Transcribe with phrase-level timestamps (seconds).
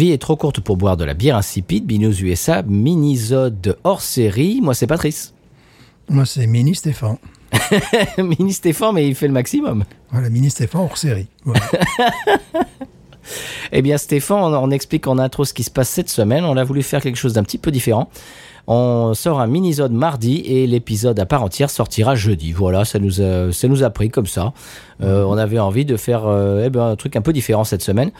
[0.00, 1.84] Vie est trop courte pour boire de la bière insipide.
[1.84, 4.62] Binous USA, minisode hors série.
[4.62, 5.34] Moi, c'est Patrice.
[6.08, 7.18] Moi, c'est Mini Stéphane.
[8.16, 9.84] Mini Stéphane, mais il fait le maximum.
[10.10, 11.26] Voilà, Mini Stéphane hors série.
[11.44, 11.60] Voilà.
[13.72, 16.44] Eh bien, Stéphane, on, on explique en intro ce qui se passe cette semaine.
[16.44, 18.10] On a voulu faire quelque chose d'un petit peu différent.
[18.72, 22.52] On sort un mini-sode mardi et l'épisode à part entière sortira jeudi.
[22.52, 24.52] Voilà, ça nous a, ça nous a pris comme ça.
[25.02, 27.82] Euh, on avait envie de faire euh, eh ben, un truc un peu différent cette
[27.82, 28.12] semaine.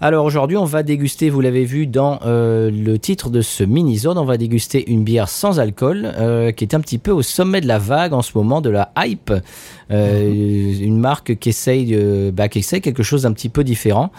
[0.00, 4.16] Alors aujourd'hui, on va déguster, vous l'avez vu dans euh, le titre de ce mini-zone,
[4.16, 6.14] on va déguster une bière sans alcool
[6.56, 8.92] qui est un petit peu au sommet de la vague en ce moment, de la
[8.96, 9.32] hype.
[9.90, 11.98] Euh, Une marque qui essaye,
[12.32, 14.12] bah, qui essaye quelque chose d'un petit peu différent.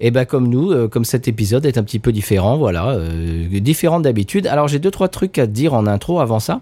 [0.00, 3.46] Et bah comme nous, euh, comme cet épisode est un petit peu différent, voilà, euh,
[3.60, 4.46] différent d'habitude.
[4.46, 6.60] Alors j'ai deux trois trucs à te dire en intro avant ça.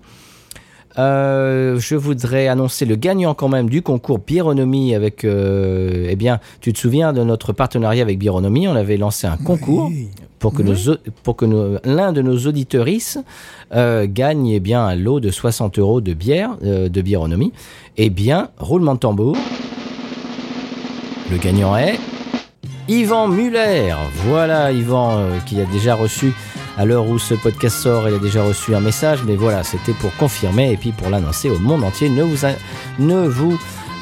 [0.98, 6.38] Euh, je voudrais annoncer le gagnant quand même du concours Bironomie avec, euh, eh bien,
[6.60, 10.08] tu te souviens de notre partenariat avec Bironomie, on avait lancé un concours Oui.
[10.38, 11.46] pour que, nos, au- pour que
[11.86, 13.20] l'un de nos auditeuristes
[13.74, 17.52] euh, gagne eh bien, un lot de 60 euros de bière de Bironomie.
[17.96, 19.34] Eh bien, roulement de tambour.
[21.30, 21.98] Le gagnant est
[22.88, 23.94] Yvan Muller.
[24.26, 26.32] Voilà Yvan euh, qui a déjà reçu,
[26.76, 29.92] à l'heure où ce podcast sort, il a déjà reçu un message, mais voilà, c'était
[29.92, 32.08] pour confirmer et puis pour l'annoncer au monde entier.
[32.08, 33.58] Ne vous,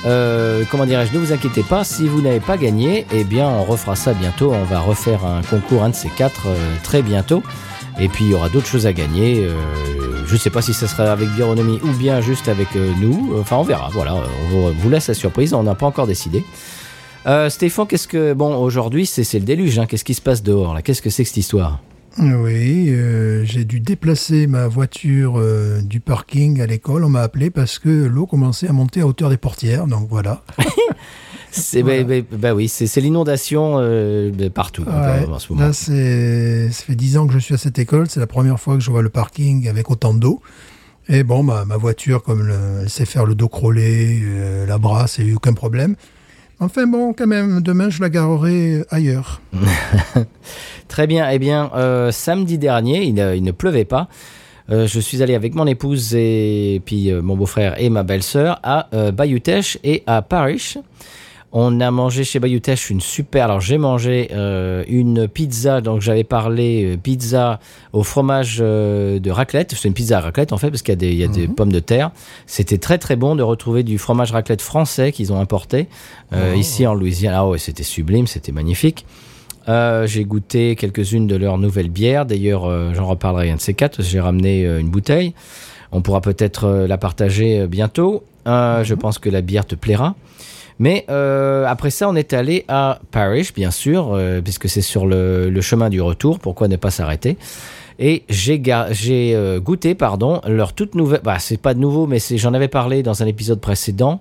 [0.07, 3.65] euh, comment dirais-je, ne vous inquiétez pas, si vous n'avez pas gagné, eh bien on
[3.65, 4.53] refera ça bientôt.
[4.55, 7.43] On va refaire un concours, un de ces quatre, euh, très bientôt.
[7.99, 9.47] Et puis il y aura d'autres choses à gagner.
[10.25, 13.35] je ne sais pas si ça sera avec Bironomie ou bien juste avec nous.
[13.39, 13.91] Enfin, on verra.
[13.93, 15.53] Voilà, on vous, vous laisse la surprise.
[15.53, 16.43] On n'a pas encore décidé.
[17.27, 19.79] Euh, Stéphane, qu'est-ce que bon aujourd'hui c'est le déluge.
[19.79, 19.87] Hein.
[19.87, 20.83] Qu'est-ce qui se passe dehors là?
[20.83, 21.83] Qu'est-ce que c'est que cette histoire?
[22.19, 27.05] Oui, euh, j'ai dû déplacer ma voiture euh, du parking à l'école.
[27.05, 29.87] On m'a appelé parce que l'eau commençait à monter à hauteur des portières.
[29.87, 30.43] Donc voilà.
[31.53, 32.05] C'est Voilà.
[32.05, 35.27] bah, bah, bah oui, c'est l'inondation euh, partout peu, Ouais.
[35.29, 35.67] en ce moment.
[35.67, 38.09] Là, c'est, ça fait dix ans que je suis à cette école.
[38.09, 40.41] C'est la première fois que je vois le parking avec autant d'eau.
[41.09, 44.23] Et bon, ma, voiture, comme le- elle sait faire le dos crawlé,
[44.69, 45.97] la brasse, il n'y a eu aucun problème.
[46.61, 49.41] Enfin bon, quand même, demain, je la garerai ailleurs.
[50.89, 51.29] Très bien.
[51.31, 54.09] Eh bien, euh, samedi dernier, il, ne- il ne pleuvait pas.
[54.71, 58.61] Euh, je suis allé avec mon épouse et puis euh, mon beau-frère et ma belle-sœur
[58.63, 60.75] à euh, Bayutech et à Paris.
[61.53, 63.45] On a mangé chez Bayutech une super.
[63.45, 65.81] Alors j'ai mangé euh, une pizza.
[65.81, 67.59] Donc j'avais parlé euh, pizza
[67.93, 69.75] au fromage euh, de raclette.
[69.77, 71.29] C'est une pizza à raclette en fait parce qu'il y a des, il y a
[71.29, 72.13] des pommes de terre.
[72.47, 75.89] C'était très très bon de retrouver du fromage raclette français qu'ils ont importé
[76.33, 77.35] euh, ici en Louisiane.
[77.37, 79.05] Ah ouais, c'était sublime, c'était magnifique.
[79.69, 82.27] Euh, j'ai goûté quelques-unes de leurs nouvelles bières.
[82.27, 84.03] D'ailleurs, euh, j'en reparlerai un de ces quatre.
[84.03, 85.35] J'ai ramené euh, une bouteille.
[85.93, 88.23] On pourra peut-être la partager bientôt.
[88.47, 90.15] Je pense que la bière te plaira.
[90.81, 95.07] Mais euh, après ça, on est allé à Paris, bien sûr, euh, puisque c'est sur
[95.07, 96.41] le chemin du retour.
[96.41, 97.37] Pourquoi ne pas s'arrêter?
[98.03, 101.21] Et j'ai euh, goûté, pardon, leur toute nouvelle.
[101.23, 104.21] Bah, c'est pas de nouveau, mais j'en avais parlé dans un épisode précédent,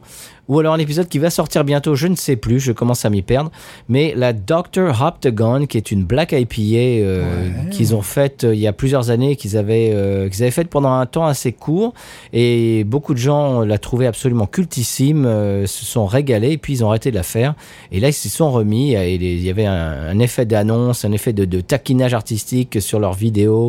[0.49, 1.95] ou alors un épisode qui va sortir bientôt.
[1.95, 2.59] Je ne sais plus.
[2.59, 3.51] Je commence à m'y perdre.
[3.87, 6.61] Mais la Dr Hoptagon, qui est une Black IPA
[7.05, 7.69] euh, Ouais.
[7.69, 10.91] qu'ils ont faite euh, il y a plusieurs années, qu'ils avaient qu'ils avaient faite pendant
[10.91, 11.93] un temps assez court,
[12.33, 15.23] et beaucoup de gens la trouvaient absolument cultissime,
[15.65, 17.53] se sont régalés, et puis ils ont arrêté de la faire.
[17.93, 18.93] Et là, ils s'y sont remis.
[18.95, 22.99] Et il y avait un, un effet d'annonce, un effet de, de taquinage artistique sur
[22.99, 23.68] leurs vidéos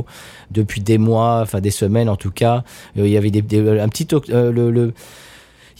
[0.50, 2.64] depuis des mois, enfin des semaines en tout cas.
[2.98, 4.92] Euh, il y avait des- un petit euh, le, le-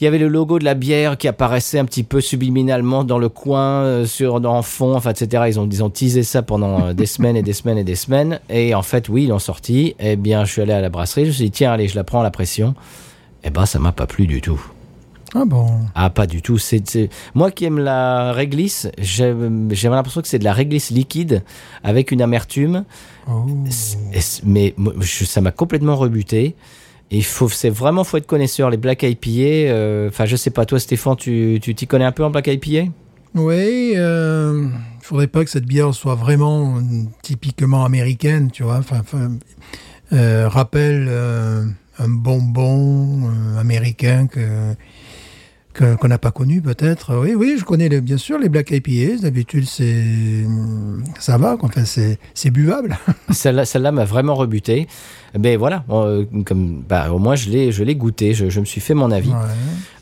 [0.00, 3.18] il y avait le logo de la bière qui apparaissait un petit peu subliminalement dans
[3.18, 5.44] le coin, euh, sur en fond, enfin, etc.
[5.48, 7.96] Ils ont, ils ont teasé ça pendant euh, des semaines et des semaines et des
[7.96, 8.40] semaines.
[8.48, 9.94] Et en fait, oui, ils l'ont sorti.
[9.98, 11.24] Eh bien, je suis allé à la brasserie.
[11.24, 12.74] Je me suis dit, tiens, allez, je la prends à la pression.
[13.44, 14.58] Eh ben, ça m'a pas plu du tout.
[15.34, 16.58] Ah bon Ah, pas du tout.
[16.58, 19.32] C'est, Moi qui aime la réglisse, j'ai-
[19.88, 21.42] l'impression que c'est de la réglisse liquide
[21.84, 22.84] avec une amertume.
[23.28, 23.46] Oh.
[24.44, 26.56] Mais je- ça m'a complètement rebuté.
[27.12, 28.70] Il faut, c'est vraiment, faut être connaisseur.
[28.70, 29.28] Les Black IPA,
[29.72, 32.46] euh, enfin, je sais pas, toi, Stéphane, tu, tu t'y connais un peu en Black
[32.46, 32.90] IPA
[33.34, 34.68] Oui, euh,
[35.00, 36.80] faudrait pas que cette bière soit vraiment euh,
[37.22, 38.78] typiquement américaine, tu vois.
[38.78, 39.02] Enfin,
[40.12, 41.64] euh, rappelle euh,
[41.98, 44.74] un bonbon euh, américain que
[45.96, 47.16] qu'on n'a pas connu peut-être.
[47.16, 49.22] Oui, oui, je connais les- bien sûr les Black IPAs.
[49.22, 50.04] D'habitude, c'est
[51.18, 51.56] ça va.
[51.60, 52.98] Enfin, c'est buvable.
[53.30, 54.86] Celle-là, m'a vraiment rebuté.
[55.38, 58.34] Mais voilà, euh, comme, bah, au moins, je l'ai, je l'ai goûté.
[58.34, 59.30] Je, je me suis fait mon avis.
[59.30, 59.36] Ouais.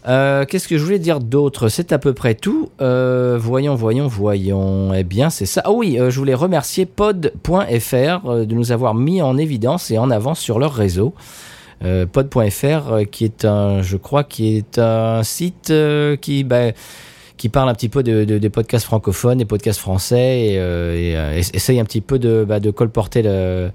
[0.09, 1.69] Euh, qu'est-ce que je voulais dire d'autre?
[1.69, 2.71] C'est à peu près tout.
[2.81, 4.95] Euh, voyons, voyons, voyons.
[4.95, 5.61] Eh bien, c'est ça.
[5.67, 10.35] Ah oui, je voulais remercier pod.fr de nous avoir mis en évidence et en avant
[10.35, 11.15] sur leur réseau.
[11.85, 16.73] Euh, pod.fr, euh, qui est un, je crois, qui est un site euh, qui, bah,
[17.37, 21.15] qui parle un petit peu de, de- des podcasts francophones, des podcasts français, et, et,
[21.39, 23.71] ess- essaye un petit peu de, bah, de colporter le,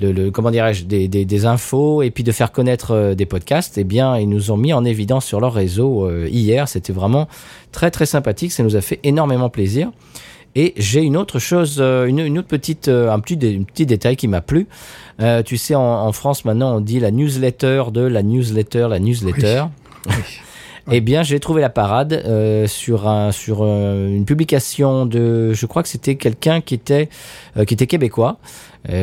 [0.00, 3.76] le, comment dirais-je, des, des, infos et puis de faire connaître des podcasts.
[3.76, 6.68] Eh bien, ils nous ont mis en évidence sur leur réseau hier.
[6.68, 7.26] C'était vraiment
[7.72, 8.52] très très sympathique.
[8.52, 9.90] Ça nous a fait énormément plaisir.
[10.54, 13.64] Et j'ai une autre chose, euh, une, une autre petite, euh, un petit, dé- un
[13.64, 14.66] petit détail qui m'a plu.
[15.20, 18.98] Euh, tu sais, en, en France maintenant, on dit la newsletter de la newsletter, la
[18.98, 19.64] newsletter.
[20.90, 25.66] Eh bien, j'ai trouvé la parade euh, sur un sur euh, une publication de, je
[25.66, 27.10] crois que c'était quelqu'un qui était
[27.58, 28.38] euh, qui était québécois,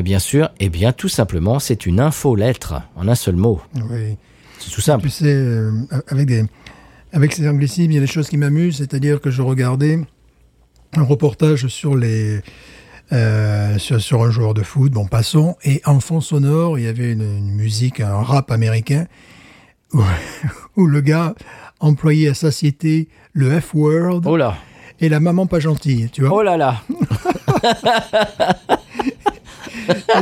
[0.03, 0.49] bien sûr.
[0.59, 3.61] Eh bien, tout simplement, c'est une infolettre en un seul mot.
[3.75, 4.17] Oui.
[4.57, 5.03] C'est tout simple.
[5.03, 5.45] Tu sais,
[6.07, 6.43] avec, des,
[7.13, 9.99] avec ces anglicismes, il y a des choses qui m'amusent, c'est-à-dire que je regardais
[10.97, 12.41] un reportage sur les
[13.13, 16.87] euh, sur, sur un joueur de foot, bon passons, et en fond sonore, il y
[16.87, 19.05] avait une, une musique, un rap américain,
[19.93, 20.01] où,
[20.75, 21.35] où le gars
[21.79, 24.57] employait à satiété le F-word Oh là,
[24.99, 26.35] et la maman pas gentille, tu vois.
[26.35, 26.81] oh là là.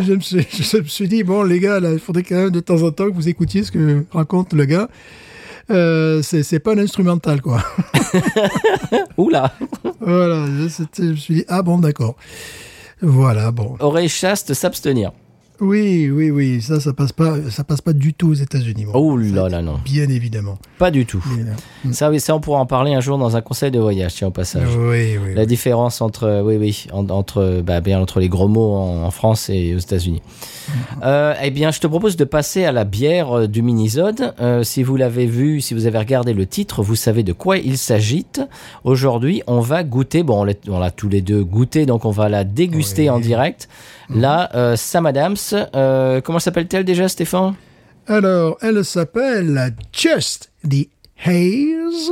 [0.01, 2.59] Je, me suis, je me suis dit, bon, les gars, il faudrait quand même de
[2.59, 4.89] temps en temps que vous écoutiez ce que raconte le gars.
[5.73, 7.63] Euh, c'est pas un instrumental, quoi.
[9.17, 9.53] Ouh là.
[9.99, 10.67] voilà, je,
[10.97, 12.15] je me suis dit, ah bon, d'accord.
[13.01, 13.75] Voilà, bon.
[13.79, 15.11] Oreille chaste, s'abstenir.
[15.61, 18.85] Oui, oui, oui, ça, ça passe pas, ça passe pas du tout aux États-Unis.
[18.85, 18.91] bon.
[18.95, 19.79] Oh là là, non.
[19.85, 20.57] Bien évidemment.
[20.79, 21.23] Pas du tout.
[21.91, 24.27] Ça, oui, ça, on pourra en parler un jour dans un conseil de voyage, tiens,
[24.27, 24.67] au passage.
[24.75, 25.33] oui, oui.
[25.35, 29.11] La différence entre, oui, oui, en- entre, bah, bien entre les gros mots en, en
[29.11, 30.21] France et aux États-Unis.
[31.03, 34.33] Euh, eh bien, je te propose de passer à la bière euh, du Minisode.
[34.39, 37.57] Euh, si vous l'avez vu, si vous avez regardé le titre, vous savez de quoi
[37.57, 38.25] il s'agit.
[38.83, 40.23] Aujourd'hui, on va goûter.
[40.23, 43.09] Bon, on l'a on l'a tous les deux goûté, donc on va la déguster Oui.
[43.09, 43.67] en direct.
[44.09, 45.35] Là, euh, Sam Adams.
[45.75, 47.55] euh, comment s'appelle-t-elle déjà, Stéphane?
[48.07, 50.89] Alors, elle s'appelle Just the
[51.25, 52.11] Haze,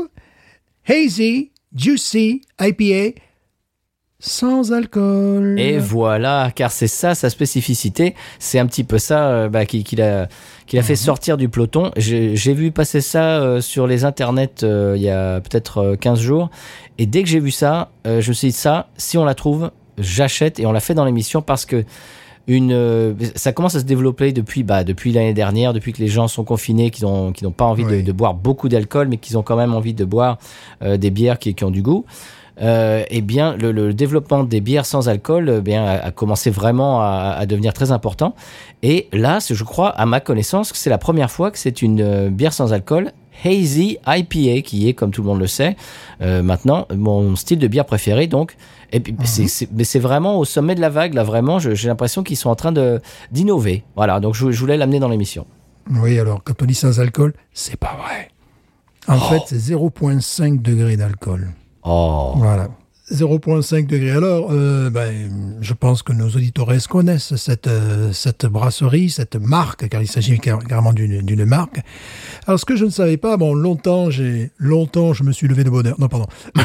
[0.88, 3.20] Hazy, Juicy, IPA,
[4.20, 5.60] sans alcool.
[5.60, 8.16] Et voilà, car c'est ça sa spécificité.
[8.40, 10.30] C'est un petit peu ça euh, bah, qui, qui l'a
[10.68, 11.92] qui fait sortir du peloton.
[11.98, 16.20] J'ai vu passer ça euh, sur les internets euh, il y a peut-être euh, 15
[16.22, 16.50] jours.
[16.98, 19.72] Et dès que j'ai vu ça, je me suis dit ça, si on la trouve,
[19.98, 21.84] j'achète et on la fait dans l'émission parce que
[22.48, 26.08] une, euh, ça commence à se développer depuis, bah, depuis l'année dernière, depuis que les
[26.08, 28.04] gens sont confinés, qu'ils ont, qu'ils n'ont pas envie de, Oui.
[28.04, 30.40] de boire beaucoup d'alcool, mais qu'ils ont quand même envie de boire
[30.82, 32.04] euh, des bières qui, qui ont du goût.
[32.62, 36.50] Euh, eh bien, le, le développement des bières sans alcool, eh bien, a, a commencé
[36.50, 38.36] vraiment à, à devenir très important.
[38.84, 42.02] Et là, je crois, à ma connaissance, que c'est la première fois que c'est une
[42.02, 43.12] euh, bière sans alcool
[43.44, 45.76] hazy IPA qui est, comme tout le monde le sait,
[46.22, 48.28] euh, maintenant mon style de bière préféré.
[48.28, 48.56] Donc,
[48.92, 51.24] et puis, c'est- c'est- mais c'est vraiment au sommet de la vague là.
[51.24, 52.74] Vraiment, j'ai l'impression qu'ils sont en train
[53.32, 53.84] d'innover.
[53.96, 54.20] Voilà.
[54.20, 55.46] Donc, je, je voulais l'amener dans l'émission.
[55.90, 58.28] Oui, alors, quand on dit sans alcool, c'est pas vrai.
[59.08, 61.50] En fait, c'est 0,5 degré d'alcool.
[61.84, 62.34] Oh.
[62.36, 62.70] Voilà.
[63.12, 64.12] 0,5 degré.
[64.12, 69.88] Alors, euh, ben, je pense que nos auditeurs connaissent cette, euh, cette brasserie, cette marque,
[69.90, 71.80] car il s'agit car- carrément d'une d'une marque.
[72.48, 75.64] Alors, ce que je ne savais pas, bon, longtemps, j'ai longtemps, je me suis levé
[75.64, 75.96] de bonheur.
[76.00, 76.28] Non, pardon.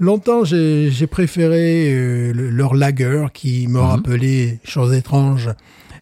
[0.00, 5.50] longtemps, j'ai j'ai préféré euh, le- leur lager qui me rappelait, chose étrange,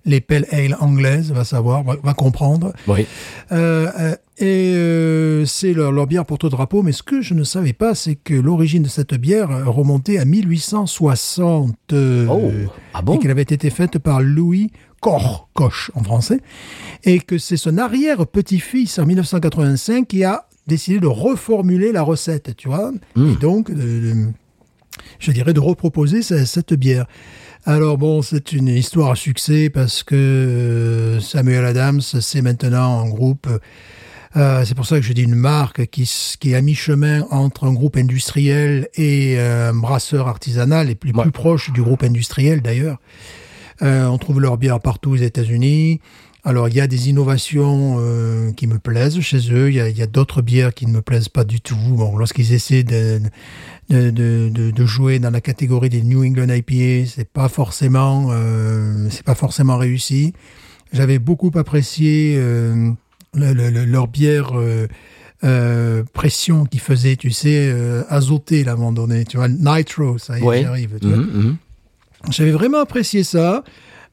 [0.05, 2.73] les pale ale anglaises, va savoir, va, va comprendre.
[2.87, 3.07] Oui.
[4.43, 7.73] Euh, euh, et euh, c'est leur, leur bière porte-drapeau, mais ce que je ne savais
[7.73, 11.75] pas, c'est que l'origine de cette bière euh, remontait à 1860.
[11.93, 12.51] euh, Oh.
[12.95, 13.19] Ah et bon.
[13.19, 14.71] qu'elle avait été faite par Louis
[15.01, 16.41] Koch, Koch en français,
[17.05, 22.69] et que c'est son arrière-petit-fils en 1985 qui a décidé de reformuler la recette, tu
[22.69, 23.31] vois, Mm.
[23.33, 24.27] et donc, de-
[25.19, 27.07] je dirais, de reproposer ce- cette bière.
[27.67, 33.09] Alors bon, c'est une histoire à succès parce que euh, Samuel Adams, c'est maintenant un
[33.09, 33.49] groupe.
[34.37, 36.09] Euh, c'est pour ça que je dis une marque qui,
[36.39, 41.13] qui est à mi-chemin entre un groupe industriel et euh, un brasseur artisanal, et plus,
[41.13, 41.23] Ouais.
[41.23, 42.99] plus proche du groupe industriel d'ailleurs.
[43.83, 46.01] Euh, on trouve leur bière partout aux États-Unis.
[46.45, 49.69] Alors, il y a des innovations euh, qui me plaisent chez eux.
[49.69, 51.75] Il y a, y a d'autres bières qui ne me plaisent pas du tout.
[51.77, 53.21] Bon, lorsqu'ils essaient de,
[53.91, 58.29] de, de, de- de jouer dans la catégorie des New England IPA, c'est pas forcément,
[58.31, 60.33] euh, c'est pas forcément réussi.
[60.93, 62.91] J'avais beaucoup apprécié euh,
[63.35, 64.87] le- le- le- leur bière euh,
[65.45, 69.25] euh, pression qui faisait, tu sais, euh, azoté là, à un moment donné.
[69.25, 70.65] Tu vois, nitro, ça y Ouais.
[70.65, 70.99] arrive.
[71.03, 71.57] Mhm, mhm.
[72.31, 73.65] J'avais vraiment apprécié ça,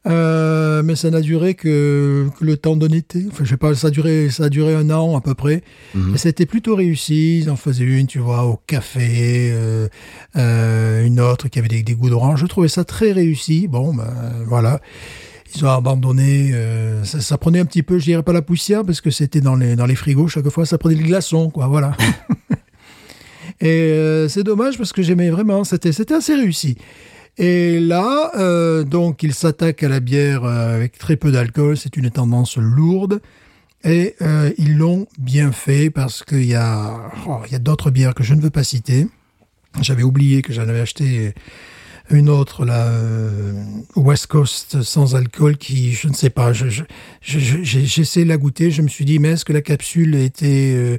[0.06, 3.26] euh, mais ça n'a duré que, que le temps d'un été.
[3.30, 5.62] Enfin, je sais pas, ça a duré, ça a duré un an à peu près.
[5.94, 6.14] Mhm.
[6.14, 7.40] Et c'était plutôt réussi.
[7.40, 9.88] Ils en faisaient une, tu vois, au café, euh,
[10.36, 12.40] euh, une autre qui avait des, des goûts d'orange.
[12.40, 13.68] Je trouvais ça très réussi.
[13.68, 14.08] Bon, ben
[14.46, 14.80] voilà.
[15.54, 16.50] Ils ont abandonné.
[16.52, 19.40] euh, ça, ça prenait un petit peu, je dirais pas la poussière, parce que c'était
[19.40, 20.66] dans les, dans les frigos chaque fois.
[20.66, 21.66] Ça prenait le glaçon, quoi.
[21.66, 21.96] Voilà.
[23.60, 26.76] Et euh, c'est dommage parce que j'aimais vraiment, c'était c'était assez réussi.
[27.38, 31.76] Et là, euh, donc, il s'attaque à la bière avec très peu d'alcool.
[31.76, 33.20] C'est une tendance lourde.
[33.84, 34.16] Et
[34.58, 38.24] ils l'ont bien fait parce qu'il y a, oh, il y a d'autres bières que
[38.24, 39.06] je ne veux pas citer.
[39.80, 41.32] J'avais oublié que j'en avais acheté
[42.10, 43.52] une autre, là, euh,
[43.96, 46.82] West Coast sans alcool, qui, je ne sais pas, je, je,
[47.20, 49.52] je- je- j'ai j'ai essayé de la goûter, je me suis dit, mais est-ce que
[49.52, 50.96] la capsule était, euh,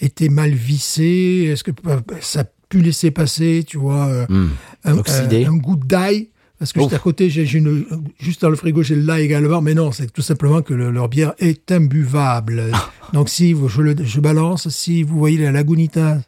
[0.00, 1.48] était mal vissée?
[1.50, 4.50] Est-ce que euh, ça a pu laisser passer, tu vois, Hmm.
[4.84, 6.28] un, un- un goût d'ail?
[6.58, 6.98] Parce que juste Ouf.
[6.98, 7.86] à côté, j'ai j'ai une,
[8.18, 9.62] juste dans le frigo, j'ai le l'ail également.
[9.62, 12.70] Mais non, c'est tout simplement que le- leur bière est imbuvable.
[13.14, 16.18] Donc si vous- je, le, je balance, si vous voyez la Lagunita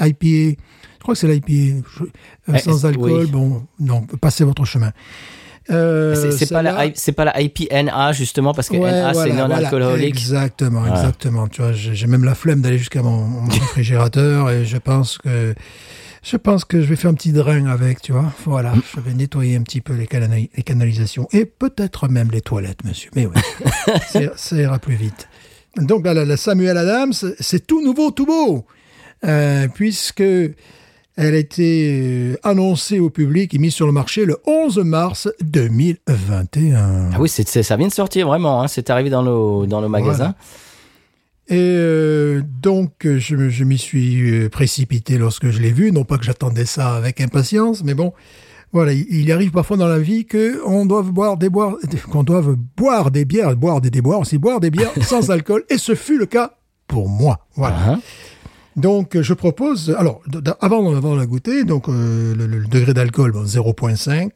[0.00, 0.60] IPA,
[1.04, 3.26] crois que c'est l'IPA, je- euh, Eh, sans alcool, oui.
[3.30, 4.90] bon, non, passez votre chemin.
[5.70, 6.62] Euh, C'est pas
[6.94, 9.68] c'est pas la IPNA justement parce que Ouais, NA c'est non voilà.
[9.68, 10.08] alcoolique.
[10.08, 10.96] Exactement, Voilà.
[10.96, 11.48] exactement.
[11.48, 15.54] Tu vois, j'ai même la flemme d'aller jusqu'à mon, mon réfrigérateur et je pense que
[16.22, 18.30] je pense que je vais faire un petit drain avec, tu vois.
[18.44, 22.40] Voilà, je vais nettoyer un petit peu les, canali- les canalisations et peut-être même les
[22.42, 23.10] toilettes, monsieur.
[23.16, 23.34] Mais oui,
[24.36, 25.28] ça, ira plus vite.
[25.78, 28.66] Donc là, la, la Samuel Adams, c'est tout nouveau, tout beau,
[29.24, 30.22] euh, puisque
[31.16, 35.28] elle a été euh, annoncée au public et mise sur le marché le 11 mars
[35.42, 37.10] 2021.
[37.12, 38.62] Ah oui, ça vient de sortir vraiment.
[38.62, 38.68] hein.
[38.68, 40.34] C'est arrivé dans nos dans nos magasins.
[41.48, 45.92] Et euh, donc, je, je m'y suis euh, précipité lorsque je l'ai vu.
[45.92, 48.12] Non pas que j'attendais ça avec impatience, mais bon,
[48.72, 51.48] voilà, il, arrive parfois dans la vie que on doive boire des
[52.10, 55.64] qu'on doive boire des bières, boire des déboires, aussi boire des bières sans alcool.
[55.70, 56.54] Et ce fut le cas
[56.88, 57.46] pour moi.
[57.54, 57.92] Voilà.
[57.92, 58.00] Hein
[58.76, 59.94] Donc, je propose.
[59.98, 60.20] Alors,
[60.60, 64.30] avant, avant de la goûter, donc euh, le, le degré d'alcool, bon, 0,5.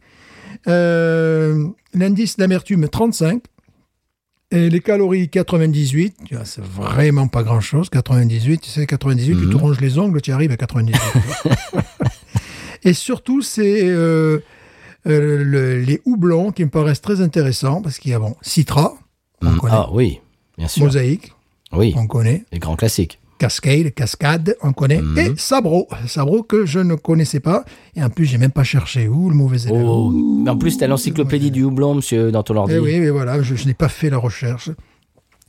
[0.68, 3.42] Euh, L'indice d'amertume, 35.
[4.50, 6.16] Et les calories, 98.
[6.25, 7.90] Tu vois, c'est vraiment pas grand-chose.
[7.90, 10.99] 98, tu sais, 98, tu te ronges les ongles, tu arrives à 98.
[12.85, 14.38] Et surtout, c'est euh,
[15.07, 18.95] euh, le- les houblons qui me paraissent très intéressants parce qu'il y a, bon, Citra,
[19.42, 19.75] on connaît.
[19.76, 20.21] Ah oui,
[20.57, 20.85] bien sûr.
[20.85, 21.33] Mosaïque,
[21.73, 22.45] Oui, on connaît.
[22.52, 23.18] les grands classiques.
[23.38, 25.18] Cascade, Cascade, on connaît, Mhm.
[25.18, 27.64] et Sabro, Sabro que je ne connaissais pas,
[27.97, 29.85] et en plus j'ai même pas cherché où le mauvais élève.
[29.87, 32.75] Oh, mais en plus, t'as l'encyclopédie du houblon, monsieur, dans ton ordi.
[32.76, 34.71] Eh oui, mais voilà, je, je n'ai pas fait la recherche.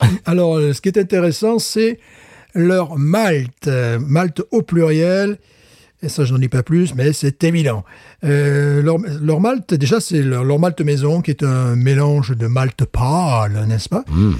[0.24, 1.98] Alors, euh, ce qui est intéressant, c'est
[2.54, 5.38] leur malt, euh, malt au pluriel.
[6.02, 7.84] Et ça, je n'en dis pas plus, mais c'est évident.
[8.24, 12.46] Euh, leur, leur malt, déjà, c'est leur, leur malt maison, qui est un mélange de
[12.46, 14.04] malt pâle, n'est-ce pas?
[14.08, 14.30] Mm.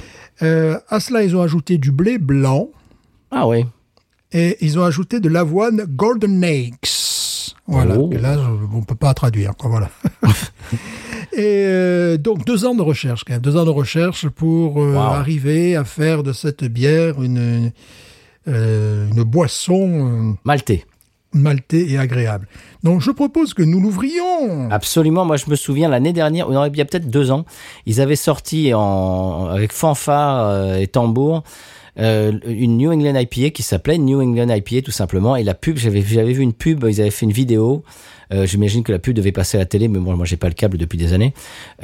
[0.43, 2.71] Euh, À cela, ils ont ajouté du blé blanc,
[3.31, 3.65] Ah oui.
[4.33, 6.75] et ils ont ajouté de l'avoine Golden Eggs.
[7.67, 8.11] Voilà, Oh.
[8.13, 8.37] Et là,
[8.75, 9.91] on peut pas traduire, quoi, voilà.
[11.33, 14.95] et euh, donc, deux ans de recherche, quand même, deux ans de recherche pour euh,
[14.95, 14.99] Wow.
[14.99, 17.71] arriver à faire de cette bière une,
[18.49, 20.85] euh, une boisson Maltais.
[21.33, 22.49] maltée et agréable.
[22.83, 24.69] Donc, je propose que nous l'ouvrions.
[24.71, 25.25] Absolument.
[25.25, 27.45] Moi, je me souviens l'année dernière, il y a peut-être deux ans,
[27.87, 31.45] ils avaient sorti en, avec fanfare et tambour
[32.01, 35.37] euh, une New England IPA qui s'appelait New England IPA tout simplement.
[35.37, 37.83] Et la pub, j'avais j'avais vu une pub, ils avaient fait une vidéo.
[38.33, 40.47] Euh, J'imagine que la pub devait passer à la télé, mais bon, moi j'ai pas
[40.47, 41.35] le câble depuis des années.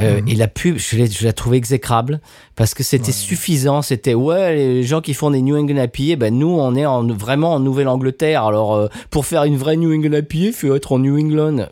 [0.00, 2.20] Euh, Et la pub, je, l'ai- je la trouvais exécrable
[2.54, 3.82] parce que c'était suffisant.
[3.82, 7.04] C'était ouais, les gens qui font des New England IPA, ben nous on est en,
[7.08, 8.44] vraiment en Nouvelle-Angleterre.
[8.44, 11.66] Alors euh, pour faire une vraie New England IPA, il faut être en New England.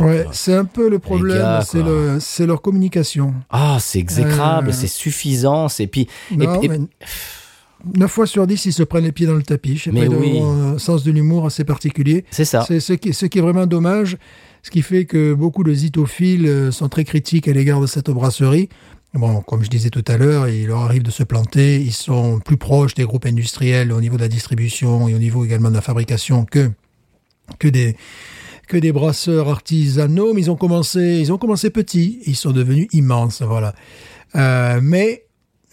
[0.00, 1.88] Ouais, c'est un peu le problème, c'est quoi.
[1.90, 3.34] le- c'est leur communication.
[3.50, 6.78] Ah, c'est exécrable, Euh, c'est suffisant, c'est puis Non, et- mais
[7.96, 9.76] 9 fois sur 10, ils se prennent les pieds dans le tapis.
[9.76, 10.32] Je sais Mais pas, oui.
[10.36, 12.24] ils ont un sens de l'humour assez particulier.
[12.30, 12.64] c'est ça.
[12.66, 14.16] C'est ce qui, ce qui est vraiment dommage,
[14.62, 18.10] ce qui fait que beaucoup de zitophiles euh, sont très critiques à l'égard de cette
[18.10, 18.68] brasserie.
[19.12, 21.80] Bon, comme je disais tout à l'heure, il leur arrive de se planter.
[21.80, 25.44] Ils sont plus proches des groupes industriels au niveau de la distribution et au niveau
[25.44, 26.70] également de la fabrication que
[27.58, 27.96] que des
[28.66, 30.34] que des brasseurs artisanaux.
[30.34, 33.74] Mais ils ont commencé, ils ont commencé petits, ils sont devenus immenses, voilà.
[34.36, 35.24] Euh, mais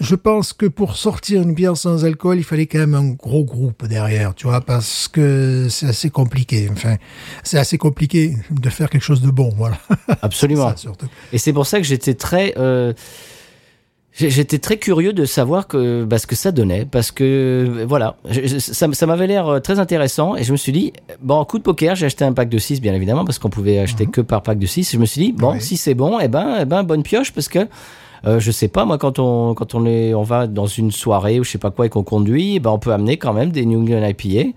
[0.02, 3.44] je pense que pour sortir une bière sans alcool, il fallait quand même un gros
[3.44, 6.70] groupe derrière, tu vois, parce que c'est assez compliqué.
[6.72, 6.98] Enfin,
[7.44, 9.78] c'est assez compliqué de faire quelque chose de bon, voilà.
[10.22, 10.70] Absolument.
[10.72, 11.08] Ça, surtout.
[11.32, 12.94] Et c'est pour ça que j'étais très, euh,
[14.14, 18.60] j'étais très curieux de savoir que, bah, ce que ça donnait, parce que voilà, je-
[18.60, 20.92] ça, ça m'avait l'air euh, très intéressant, et je me suis dit,
[21.22, 23.80] bon, coup de poker, j'ai acheté un pack de 6, bien évidemment, parce qu'on pouvait
[23.80, 24.92] acheter que par pack de 6.
[24.92, 25.62] Je me suis dit, bon, Oui.
[25.62, 27.60] si c'est bon, eh ben, eh ben, bonne pioche, parce que
[28.28, 31.40] euh, je sais pas, moi, quand on, quand on est, on va dans une soirée
[31.40, 33.50] ou je sais pas quoi et qu'on conduit, eh ben, on peut amener quand même
[33.52, 34.50] des New England IPA.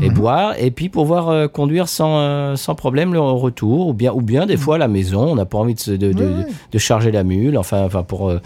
[0.00, 4.12] et boire, et puis pouvoir euh, conduire sans, euh, sans problème le retour, ou bien,
[4.12, 6.78] ou bien des fois à la maison, on n'a pas envie de, de, de- de
[6.78, 8.40] charger la mule, enfin, enfin pour, euh,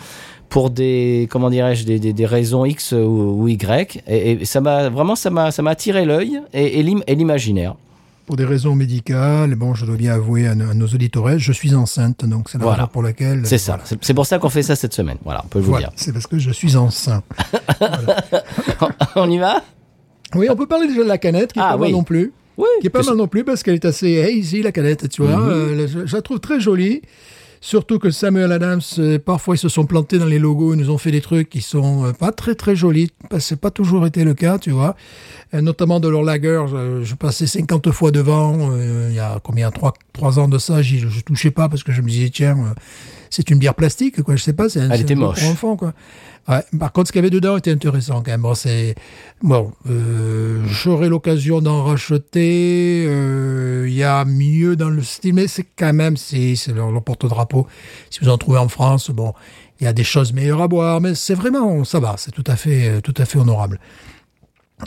[0.52, 2.96] pour des, comment dirais-je, des, des, des raisons X ou,
[3.40, 6.82] ou Y, et, et ça m'a vraiment, ça m'a ça m'a attiré l'œil et, et
[6.82, 7.74] l'im- et l'imaginaire.
[8.26, 12.24] Pour des raisons médicales, bon, je dois bien avouer à, nos- auditeurs, je suis enceinte,
[12.24, 12.82] donc c'est la Voilà.
[12.82, 13.40] raison pour laquelle.
[13.44, 15.70] C'est ça, c'est c'est pour ça qu'on fait ça cette semaine, voilà, on peut vous
[15.72, 15.96] Voilà, dire.
[15.96, 17.24] c'est parce que je suis enceinte.
[19.16, 19.62] on y va?
[20.34, 21.92] Oui, on peut parler déjà de la canette, qui est Ah, pas mal oui.
[21.92, 22.32] non plus.
[22.58, 25.22] Oui, Qui est pas mal non plus parce qu'elle est assez hazy, la canette, tu
[25.22, 25.36] vois.
[25.36, 25.48] Mhm.
[25.50, 27.00] Euh, je, je la trouve très jolie.
[27.64, 30.90] Surtout que Samuel Adams, euh, parfois ils se sont plantés dans les logos, ils nous
[30.90, 33.12] ont fait des trucs qui sont euh, pas très très jolis.
[33.38, 34.96] C'est pas toujours été le cas, tu vois.
[35.60, 39.70] Notamment de leur lager, je, je passais 50 fois devant, euh, il y a combien,
[39.70, 42.74] 3, trois ans de ça, je, touchais pas parce que je me disais, tiens, euh,
[43.28, 44.70] c'est une bière plastique, quoi, je sais pas.
[44.70, 45.40] c'est un- Elle était moche.
[45.40, 45.92] Pour enfants, quoi.
[46.48, 48.40] Ouais, par contre, ce qu'il y avait dedans était intéressant quand même.
[48.42, 48.94] Bon, c'est
[49.42, 49.72] bon.
[49.88, 53.04] euh, J'aurai l'occasion d'en racheter.
[53.86, 57.02] Il y a mieux dans le style, mais c'est quand même c'est c'est leur, leur
[57.02, 57.66] porte-drapeau.
[58.10, 59.34] Si vous en trouvez en France, bon,
[59.80, 62.14] il y a des choses meilleures à boire, mais c'est vraiment ça va.
[62.18, 63.78] C'est tout à fait tout à fait honorable.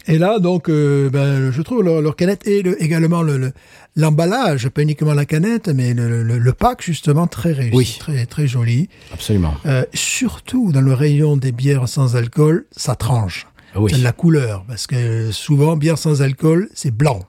[0.07, 3.53] Et là, donc, euh, ben, je trouve leur, leur canette et le- également le- le-
[3.95, 7.95] l'emballage, pas uniquement la canette, mais le, pack justement très réussi, Oui.
[7.99, 8.89] très très joli.
[9.13, 9.53] absolument.
[9.65, 13.47] Euh, surtout dans le rayon des bières sans alcool, ça tranche.
[13.75, 13.91] Oui.
[13.93, 17.21] C'est de la couleur, parce que souvent, bière sans alcool, c'est blanc.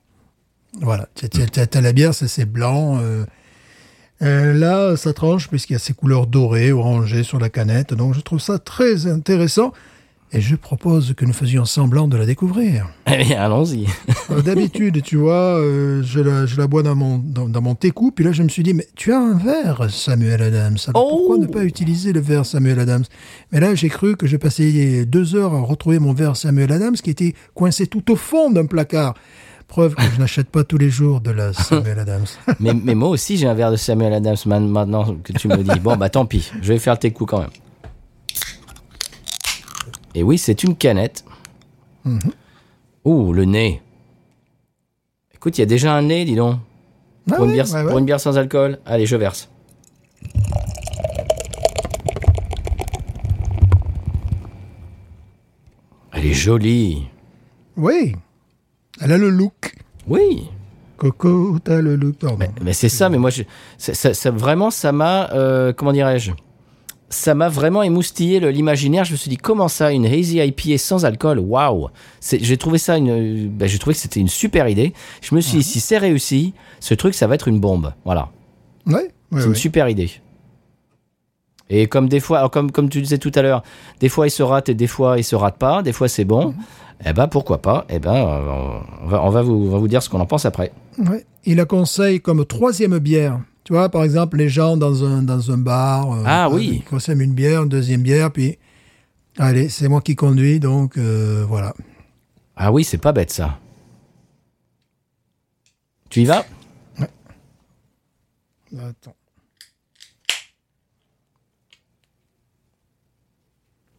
[0.80, 2.98] Voilà, t'as- la bière, c'est c'est blanc.
[3.00, 3.24] euh.
[4.22, 7.92] Euh, là, ça tranche puisqu'il y a ces couleurs dorées, orangées sur la canette.
[7.94, 9.72] Donc, je trouve ça très intéressant.
[10.36, 12.90] Et je propose que nous faisions semblant de la découvrir.
[13.10, 13.86] Eh bien, allons-y.
[14.30, 17.74] Euh, D'habitude, tu vois, euh, je, la, je la bois dans mon, dans, dans mon
[17.74, 20.76] puis là, je me suis dit, mais tu as un verre, Samuel Adams.
[20.88, 23.04] Alors, Oh Pourquoi ne pas utiliser le verre Samuel Adams?
[23.50, 26.96] Mais là, j'ai cru que j'ai passé deux heures à retrouver mon verre Samuel Adams
[26.96, 29.14] qui était coincé tout au fond d'un placard.
[29.68, 32.26] Preuve que je n'achète pas tous les jours de la Samuel Adams.
[32.60, 35.80] mais, mais moi aussi, j'ai un verre de Samuel Adams maintenant que tu me dis.
[35.80, 37.50] Bon, bah tant pis, je vais faire tes coups quand même.
[40.16, 41.24] Et oui, c'est une canette.
[43.04, 43.82] Ouh, le nez.
[45.34, 46.56] Écoute, il y a déjà un nez, dis donc.
[47.30, 47.88] Ah Pour, une bière, ouais, ouais.
[47.90, 48.78] pour une bière sans alcool.
[48.86, 49.50] Allez, je verse.
[56.12, 57.06] Elle est jolie.
[57.76, 58.16] Oui,
[59.00, 59.74] elle a le look.
[60.06, 60.48] Oui.
[60.96, 62.16] Coco, t'as le look.
[62.16, 62.38] Pardon.
[62.38, 63.42] Mais, mais c'est ça, mais moi, je,
[63.76, 66.32] ça, ça- ça- vraiment, ça m'a, euh, comment dirais-je?
[67.08, 69.04] Ça m'a vraiment émoustillé l'imaginaire.
[69.04, 71.38] Je me suis dit, comment ça, une hazy IPA sans alcool?
[71.38, 71.88] Waouh
[72.20, 74.92] J'ai trouvé ça une, ben, j'ai trouvé que c'était une super idée.
[75.22, 77.92] Je me suis dit, si c'est réussi, ce truc, ça va être une bombe.
[78.04, 78.30] Voilà,
[78.86, 79.44] Ouais, ouais, c'est ouais.
[79.46, 80.10] une super idée.
[81.68, 83.62] Et comme des fois, alors comme, comme tu disais tout à l'heure,
[84.00, 86.24] des fois il se rate et des fois il se rate pas, des fois c'est
[86.24, 86.54] bon.
[87.04, 87.84] Eh ben pourquoi pas?
[87.88, 88.12] Eh ben
[89.02, 90.70] on va, on va vous, on va vous dire ce qu'on en pense après.
[90.98, 91.24] Ouais.
[91.44, 93.40] Il la conseille comme troisième bière.
[93.66, 96.12] Tu vois, par exemple, les gens dans un, dans un bar.
[96.12, 96.76] euh, Ah oui.
[96.76, 98.58] Ils consomment une bière, une deuxième bière, puis.
[99.38, 101.74] Allez, c'est moi qui conduis, donc euh, voilà.
[102.54, 103.58] Ah oui, c'est pas bête ça.
[106.10, 106.46] Tu y vas?
[108.78, 109.16] Attends.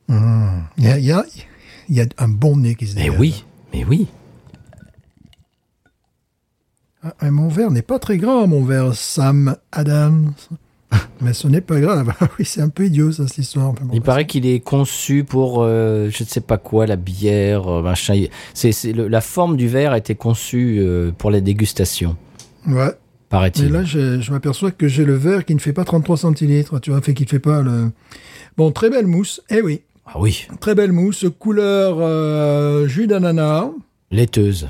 [0.09, 0.63] Hum.
[0.77, 1.25] Il y, y, a,
[1.89, 3.19] il y a un bon nez qui se Mais dégage.
[3.19, 4.07] oui, mais oui.
[7.03, 10.33] Ah, mon verre n'est pas très grand, mon verre Sam Adams.
[11.21, 12.13] Mais ce n'est pas grave.
[12.21, 13.73] Ah oui, c'est un peu idiot, ça, cette histoire.
[13.73, 16.95] Bon, Il bah, paraît qu'il est conçu pour, euh, je ne sais pas quoi, la
[16.95, 18.25] bière, euh, machin.
[18.53, 22.15] C'est, la forme du verre a été conçue euh, pour la dégustation,
[22.67, 22.73] Ouais.
[22.85, 22.91] Mais
[23.29, 23.71] paraît-il.
[23.71, 27.01] là, je, m'aperçois que j'ai le verre qui ne fait pas 33 centilitres, tu vois,
[27.01, 27.91] fait qu'il ne fait pas le...
[28.55, 29.41] Bon, très belle mousse.
[29.49, 33.69] Eh oui, Ah oui, très belle mousse, couleur euh, jus d'ananas.
[34.11, 34.69] laiteuse.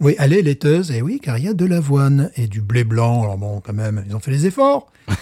[0.00, 2.84] Oui, elle est laiteuse, et oui, car il y a de l'avoine et du blé
[2.84, 3.22] blanc.
[3.22, 4.90] Alors bon, quand même, ils ont fait les efforts.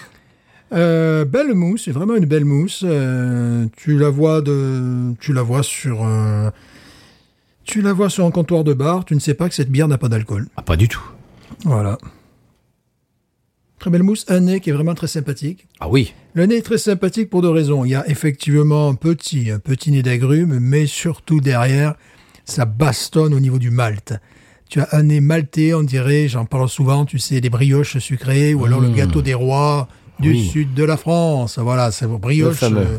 [0.72, 2.82] Euh, belle mousse, c'est vraiment une belle mousse.
[2.84, 6.52] Euh, tu la vois de, tu la vois sur, un-
[7.62, 9.04] tu la vois sur un comptoir de bar.
[9.04, 10.48] Tu ne sais pas que cette bière n'a pas d'alcool.
[10.56, 11.02] Ah, pas du tout.
[11.64, 11.96] Voilà.
[13.78, 15.68] Très belle mousse, un nez qui est vraiment très sympathique.
[15.78, 17.84] Ah oui, Le nez est très sympathique pour deux raisons.
[17.84, 21.94] Il y a effectivement un petit, un petit nez d'agrumes, mais surtout derrière,
[22.46, 24.14] ça bastonne au niveau du malt.
[24.68, 28.55] Tu as un nez maltais, on dirait, j'en parle souvent, tu sais, des brioches sucrées,
[28.55, 28.94] ou alors le Mmh.
[28.94, 29.88] gâteau des rois
[30.20, 30.48] du Oui.
[30.48, 31.59] sud de la France.
[31.59, 32.98] Voilà, c'est brioche, euh,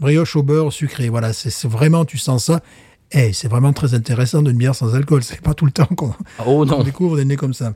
[0.00, 1.08] brioche au beurre sucré.
[1.08, 2.60] Voilà, c'est vraiment, tu sens ça.
[3.10, 5.22] Et c'est vraiment très intéressant d'une bière sans alcool.
[5.22, 6.82] C'est pas tout le temps qu'on oh on non.
[6.82, 7.72] découvre des nez comme ça.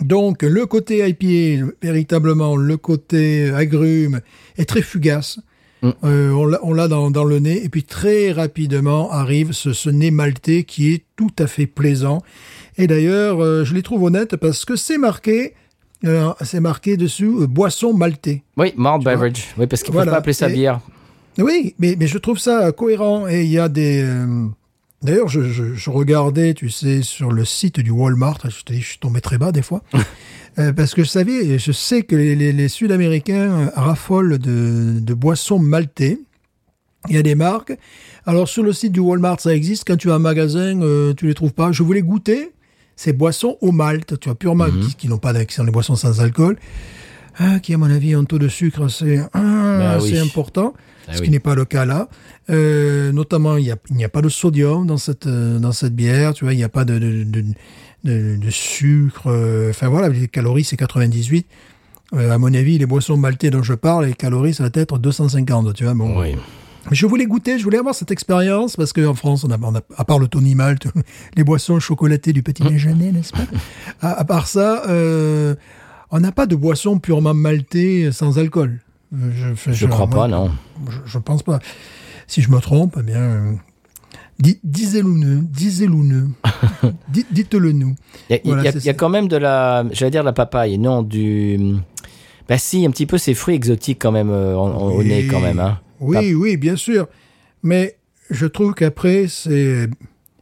[0.00, 4.20] Donc, le côté IPA, véritablement, le côté agrume
[4.56, 5.40] est très fugace.
[5.82, 5.90] Mm.
[6.04, 6.30] Euh,
[6.62, 7.64] on l'a- dans, dans le nez.
[7.64, 12.22] Et puis, très rapidement arrive ce, ce nez maltais qui est tout à fait plaisant.
[12.78, 15.54] Et d'ailleurs, euh, je les trouve honnêtes parce que c'est marqué,
[16.04, 18.42] euh, c'est marqué dessus euh, boisson maltais.
[18.56, 19.48] Oui, malt beverage.
[19.58, 20.06] Oui, parce qu'ils ne Voilà.
[20.12, 20.80] peuvent pas appeler ça Et- bière.
[21.38, 23.26] Oui, mais, mais je trouve ça cohérent.
[23.26, 24.02] Et il y a des.
[24.04, 24.46] euh,
[25.02, 28.38] D'ailleurs, je, je, je regardais, tu sais, sur le site du Walmart.
[28.48, 29.82] Je te dis, je suis tombé très bas des fois.
[30.58, 34.98] Euh, parce que je savais, je sais que les, les- les Sud-Américains euh, raffolent de,
[35.00, 36.18] de boissons maltais.
[37.08, 37.72] Il y a des marques.
[38.26, 39.84] Alors, sur le site du Walmart, ça existe.
[39.86, 41.72] Quand tu as un magasin, euh, tu les trouves pas.
[41.72, 42.52] Je voulais goûter
[42.96, 44.20] ces boissons au malt.
[44.20, 46.58] Tu vois, pure malt, qui, qui n'ont pas d'accès, sont les boissons sans alcool.
[47.38, 49.40] Ah, qui, à mon avis, ont un taux de sucre assez, ah,
[49.78, 50.18] Bah oui.
[50.18, 50.74] important.
[51.08, 51.24] Ah ce oui.
[51.26, 52.08] qui n'est pas le cas là.
[52.50, 56.32] Euh, notamment, il a- n'y a, pas de sodium dans cette, euh, dans cette bière.
[56.34, 57.44] Tu vois, il n'y a pas de, de, de,
[58.04, 59.24] de- de sucre.
[59.26, 61.46] euh, Enfin, voilà, les calories, c'est 98.
[62.14, 64.98] Euh, à mon avis, les boissons maltais dont je parle, les calories, ça va être
[64.98, 65.94] 250, tu vois.
[65.94, 66.34] Bon, Oui.
[66.90, 69.74] mais je voulais goûter, je voulais avoir cette expérience parce qu'en France, on a, on
[69.74, 70.86] a- à part le Tony Malt,
[71.36, 73.46] les boissons chocolatées du petit déjeuner, n'est-ce pas?
[74.02, 75.54] À, à part ça, euh,
[76.10, 78.80] on n'a pas de boisson purement maltais sans alcool.
[79.12, 80.50] Je, Je crois pas, non.
[80.88, 81.58] Je, je pense pas.
[82.26, 83.52] Si je me trompe, eh bien, euh,
[84.38, 86.32] di- disez-le-nous, disez-le-nous,
[87.08, 87.94] Di- dites-le nous.
[88.30, 91.02] Il y a, y y quand même de la, j'allais dire de la papaye, non
[91.02, 91.58] du.
[92.48, 95.06] Bah si, un petit peu ces fruits exotiques quand même euh, au Oui.
[95.06, 95.60] nez quand même.
[95.60, 95.78] Hein.
[96.00, 97.06] Oui, oui, bien sûr.
[97.62, 97.96] Mais
[98.30, 99.88] je trouve qu'après, c'est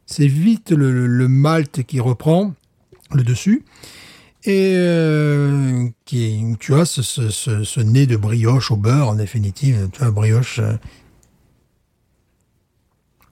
[0.07, 2.55] c'est vite le, le- le malt qui reprend
[3.13, 3.65] le dessus.
[4.45, 9.15] Et euh, qui, tu as ce, ce, ce- ce nez de brioche au beurre, en
[9.15, 9.89] définitive.
[9.93, 10.59] Tu vois, brioche.
[10.61, 10.73] euh,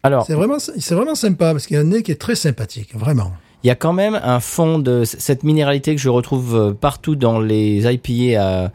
[0.02, 2.34] Alors, C'est vraiment, c'est vraiment sympa parce qu'il y a un nez qui est très
[2.36, 3.32] sympathique, vraiment.
[3.64, 7.16] il y a quand même un fond de cette minéralité que je retrouve euh, partout
[7.16, 8.72] dans les IPA à,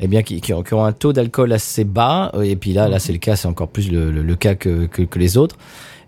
[0.00, 2.32] eh bien, qui, qui ont, qui un taux d'alcool assez bas.
[2.42, 4.86] Et puis là, là, c'est le cas, c'est encore plus le, le- le cas que,
[4.86, 5.56] que, que les autres.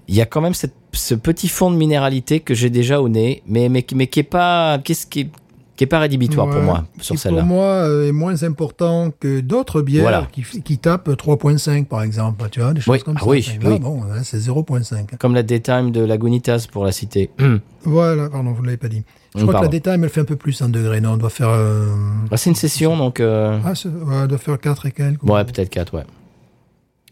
[0.09, 3.09] Il y a quand même cette, ce petit fond de minéralité que j'ai déjà au
[3.09, 5.31] nez, mais, mais, qui- mais qui est pas, qu'est-ce qui est,
[5.81, 7.39] qui est pas rédhibitoire pour moi sur celle-là.
[7.41, 10.29] Pour moi, euh, est moins important que d'autres bières Voilà.
[10.31, 12.45] qui, qui tapent 3.5, par exemple.
[12.51, 13.27] Tu vois, des choses Oui, comme ah ça.
[13.27, 13.79] oui, là, oui.
[13.79, 15.17] bon, là, c'est 0.5.
[15.19, 17.31] Comme la Daytime de Lagunitas pour la citer.
[17.85, 19.05] Voilà, pardon, vous ne l'avez pas dit.
[19.35, 19.69] Je crois pardon.
[19.71, 21.49] que la Daytime, elle fait un peu plus en degrés, non On doit faire...
[21.49, 21.87] euh,
[22.31, 23.21] Ah, c'est une session, donc.
[23.21, 25.23] euh, Ah, ouais, elle doit faire 4 et quelques.
[25.23, 26.05] Ouais, peut-être 4, ouais.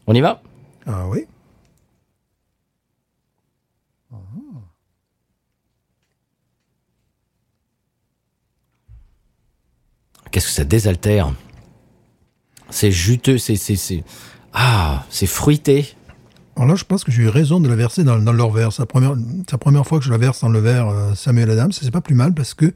[0.07, 0.42] On y va?
[0.87, 1.24] Ah oui
[10.31, 11.33] Qu'est-ce que ça désaltère
[12.71, 13.57] C'est juteux, c'est.
[13.57, 14.05] c'est- c'est-
[14.53, 15.95] Ah, c'est fruité.
[16.57, 18.73] Alors là, je pense que j'ai eu raison de la verser dans, dans leur verre.
[18.73, 21.51] C'est la première, la première fois que je la verse dans le verre euh, Samuel
[21.51, 21.71] Adams.
[21.73, 22.73] C'est pas plus mal parce que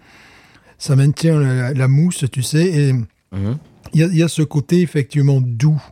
[0.79, 3.57] ça maintient la, la mousse, tu sais, et Mhm.
[3.95, 5.83] il y a, y a ce côté effectivement doux.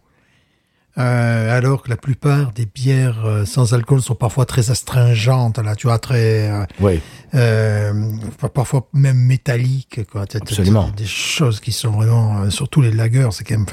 [0.99, 5.75] Euh, alors que la plupart des bières euh, sans alcool sont parfois très astringentes, là,
[5.77, 7.01] tu vois, très, euh, Oui.
[7.35, 7.93] Euh,
[8.39, 10.25] par- parfois même métalliques, quoi.
[10.35, 10.91] Absolument.
[10.97, 13.67] Des choses qui sont vraiment, euh, surtout les lagers, c'est quand même.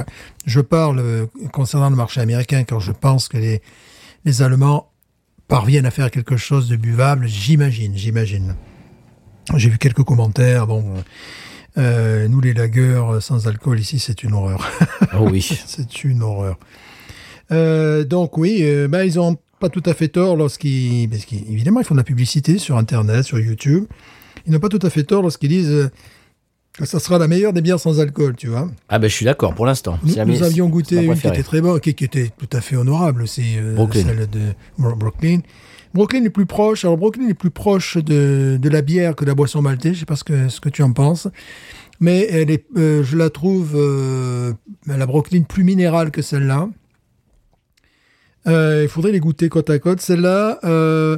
[0.45, 3.61] je parle euh, concernant le marché américain quand je pense que les
[4.25, 4.91] les Allemands
[5.47, 8.55] parviennent à faire quelque chose de buvable, j'imagine, j'imagine.
[9.55, 10.83] J'ai vu quelques commentaires, bon.
[11.77, 14.69] euh, nous, les lagers euh, sans alcool ici, c'est une horreur.
[15.17, 15.41] Oh oui.
[15.65, 16.57] C'est une horreur.
[17.51, 21.85] Euh, donc oui, ben, ils ont pas tout à fait tort lorsqu'ils, parce qu'évidemment ils
[21.85, 23.85] font de la publicité sur Internet, sur YouTube.
[24.45, 25.89] Ils n'ont pas tout à fait tort lorsqu'ils disent euh,
[26.73, 28.69] que ça sera la meilleure des bières sans alcool, tu vois.
[28.87, 29.97] Ah ben je suis d'accord pour l'instant.
[30.03, 33.23] Nous, avions goûté une qui était très bonne, qui, qui était tout à fait honorable
[33.23, 34.03] aussi, euh, Brooklyn.
[34.05, 34.39] celle de
[34.77, 35.39] Bro- Brooklyn.
[35.93, 36.85] Brooklyn est plus proche.
[36.85, 39.95] Alors Brooklyn est plus proche de, de la bière que de la boisson maltaise.
[39.95, 41.27] Je sais pas ce que ce que tu en penses,
[41.99, 44.53] mais elle est, euh, je la trouve euh,
[44.85, 46.69] la Brooklyn plus minérale que celle-là.
[48.47, 49.99] Euh, il faudrait les goûter côte à côte.
[49.99, 51.17] Celle-là, euh,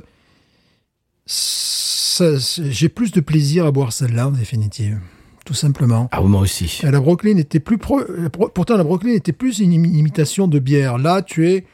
[1.28, 5.00] j'ai plus de plaisir à boire celle-là en définitive,
[5.46, 6.10] tout simplement.
[6.12, 6.82] Ah moi aussi.
[6.84, 8.02] Et la Brooklyn était plus pro...
[8.54, 10.98] pourtant la Brooklyn était plus une imi- imitation de bière.
[10.98, 11.66] Là, tu es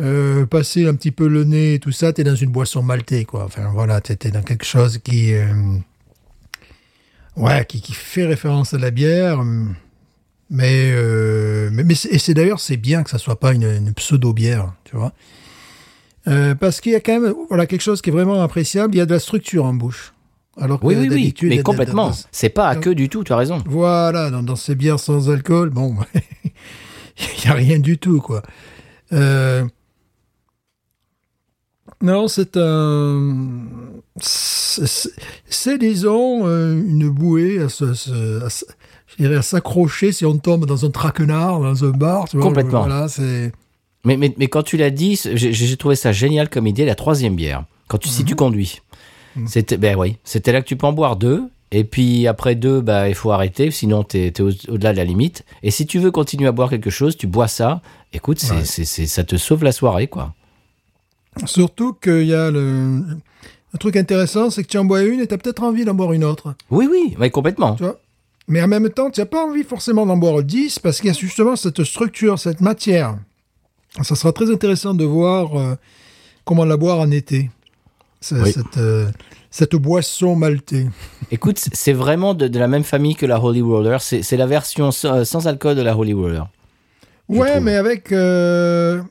[0.00, 2.82] euh, passé un petit peu le nez et tout ça, tu es dans une boisson
[2.82, 3.44] maltais quoi.
[3.44, 5.32] Enfin voilà, tu étais dans quelque chose qui
[7.36, 9.42] ouais, qui, qui fait référence à la bière.
[10.48, 13.92] Mais euh, mais, mais et c'est d'ailleurs c'est bien que ça soit pas une, une
[13.94, 15.12] pseudo bière, tu vois.
[16.28, 18.98] Euh, parce qu'il y a quand même voilà quelque chose qui est vraiment appréciable, il
[18.98, 20.12] y a de la structure en bouche.
[20.58, 21.34] Alors que Oui, oui, oui.
[21.48, 22.12] Mais complètement.
[22.32, 23.62] C'est pas à queue du tout, tu as raison.
[23.66, 28.42] voilà, dans, dans ces bières sans alcool, bon, il n'y a rien du tout, quoi.
[29.12, 29.64] Euh,
[32.02, 33.36] non, c'est un...
[34.20, 38.44] c'est- disons, une bouée à se-
[39.06, 42.28] je dirais à s'accrocher si on tombe dans un traquenard, dans un bar.
[42.28, 42.80] Tu vois, Complètement.
[42.86, 43.52] Voilà, c'est...
[44.04, 47.34] Mais, mais, mais quand tu l'as dit, j'ai trouvé ça génial comme idée, la troisième
[47.34, 47.64] bière.
[47.88, 48.80] Quand tu, si tu conduis.
[49.46, 51.42] C'était, ben oui, c'était là que tu peux en boire deux.
[51.72, 55.04] Et puis après deux, bah, il faut arrêter, sinon t'es es au- au-delà de la
[55.04, 55.44] limite.
[55.64, 57.82] Et si tu veux continuer à boire quelque chose, tu bois ça.
[58.12, 58.64] Écoute, c'est, Ouais.
[58.64, 60.32] c'est, c'est- ça te sauve la soirée, quoi.
[61.44, 63.02] Surtout qu'il y a le.
[63.74, 65.92] Un truc intéressant, c'est que tu en bois une et tu as peut-être envie d'en
[65.94, 66.54] boire une autre.
[66.70, 67.74] Oui, oui, mais complètement.
[67.74, 67.98] Tu vois?
[68.48, 71.10] Mais en même temps, tu n'as pas envie forcément d'en boire 10 parce qu'il y
[71.10, 73.18] a justement cette structure, cette matière.
[74.02, 75.74] Ça sera très intéressant de voir euh,
[76.44, 77.50] comment la boire en été.
[78.20, 78.52] C'est- Oui.
[78.52, 79.10] Cette, euh,
[79.50, 80.86] cette boisson maltée.
[81.30, 84.00] Écoute, c'est vraiment de, de la même famille que la Holy Roller.
[84.00, 86.46] C'est, la version sans, sans alcool de la Holy Roller.
[87.28, 88.12] Ouais, mais avec.
[88.12, 89.02] euh,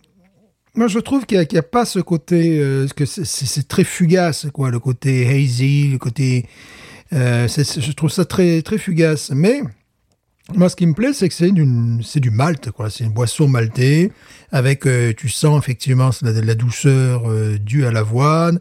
[0.75, 2.59] Moi, je trouve qu'il n'y a, pas ce côté.
[2.59, 4.69] euh, que c'est très fugace, quoi.
[4.71, 6.45] Le côté hazy, le côté.
[7.13, 9.31] Euh, je trouve ça très, très fugace.
[9.31, 9.61] Mais.
[10.53, 12.69] Moi, ce qui me plaît, c'est que c'est du malt.
[12.91, 14.11] C'est une boisson maltée
[14.51, 18.59] avec, euh, tu sens effectivement la, douceur euh, due à l'avoine.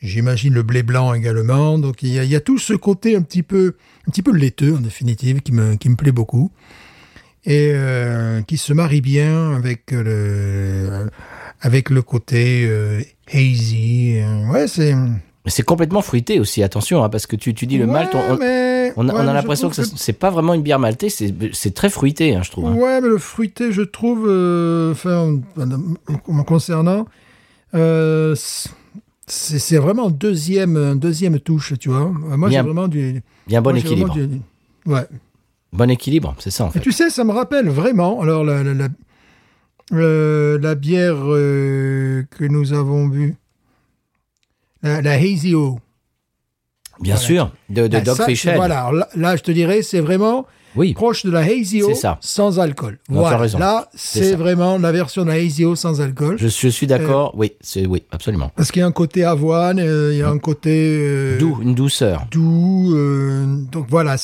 [0.00, 1.78] J'imagine le blé blanc également.
[1.78, 3.76] Donc il y, a, tout ce côté un petit peu,
[4.08, 6.50] un petit peu laiteux en définitive qui me, qui me plaît beaucoup
[7.46, 7.74] et
[8.48, 11.08] qui se marie bien avec le,
[11.60, 12.68] avec le côté
[13.32, 14.20] hazy.
[14.50, 14.96] Ouais, c'est.
[15.44, 18.14] Mais c'est complètement fruité aussi, attention, hein, parce que tu, tu dis le Ouais, malt,
[18.14, 20.30] on, on- mais- on a, ouais, on a mais je l'impression que, ça- c'est pas
[20.30, 22.66] vraiment une bière maltaise, c'est, très fruité, hein, je trouve.
[22.66, 22.74] hein.
[22.74, 25.38] Ouais, mais le fruité, je trouve, euh, enfin,
[26.28, 27.06] me concernant,
[27.74, 28.34] euh,
[29.26, 32.10] c'est vraiment un deuxième, un deuxième touche, tu vois.
[32.10, 33.22] Moi, j'ai vraiment du.
[33.46, 34.14] Bien bon moi, équilibre.
[34.14, 34.40] du-
[34.86, 35.06] Ouais.
[35.74, 36.80] Bon équilibre, c'est ça en Et fait.
[36.80, 38.88] tu sais, ça me rappelle vraiment, alors, la, la, la,
[39.92, 43.34] euh, la bière euh, que nous avons vue,
[44.84, 45.78] la, la Hazy O.
[47.00, 47.26] Bien voilà.
[47.26, 48.54] sûr, de, de Ah, c'est- Head.
[48.56, 52.60] Voilà, là, là, je te dirais, c'est vraiment Oui, proche de la Hazy O sans
[52.60, 52.98] alcool.
[53.08, 53.58] Non, tu as voilà, raison.
[53.58, 56.36] là, C'est vraiment la version de la Hazy O sans alcool.
[56.38, 57.32] je, je suis d'accord.
[57.36, 58.52] oui, c'est oui, absolument.
[58.54, 60.70] Parce qu'il y a un côté avoine, euh, il y a un côté
[61.00, 62.26] euh, Doux, une douceur.
[62.30, 64.14] doux, euh, donc voilà.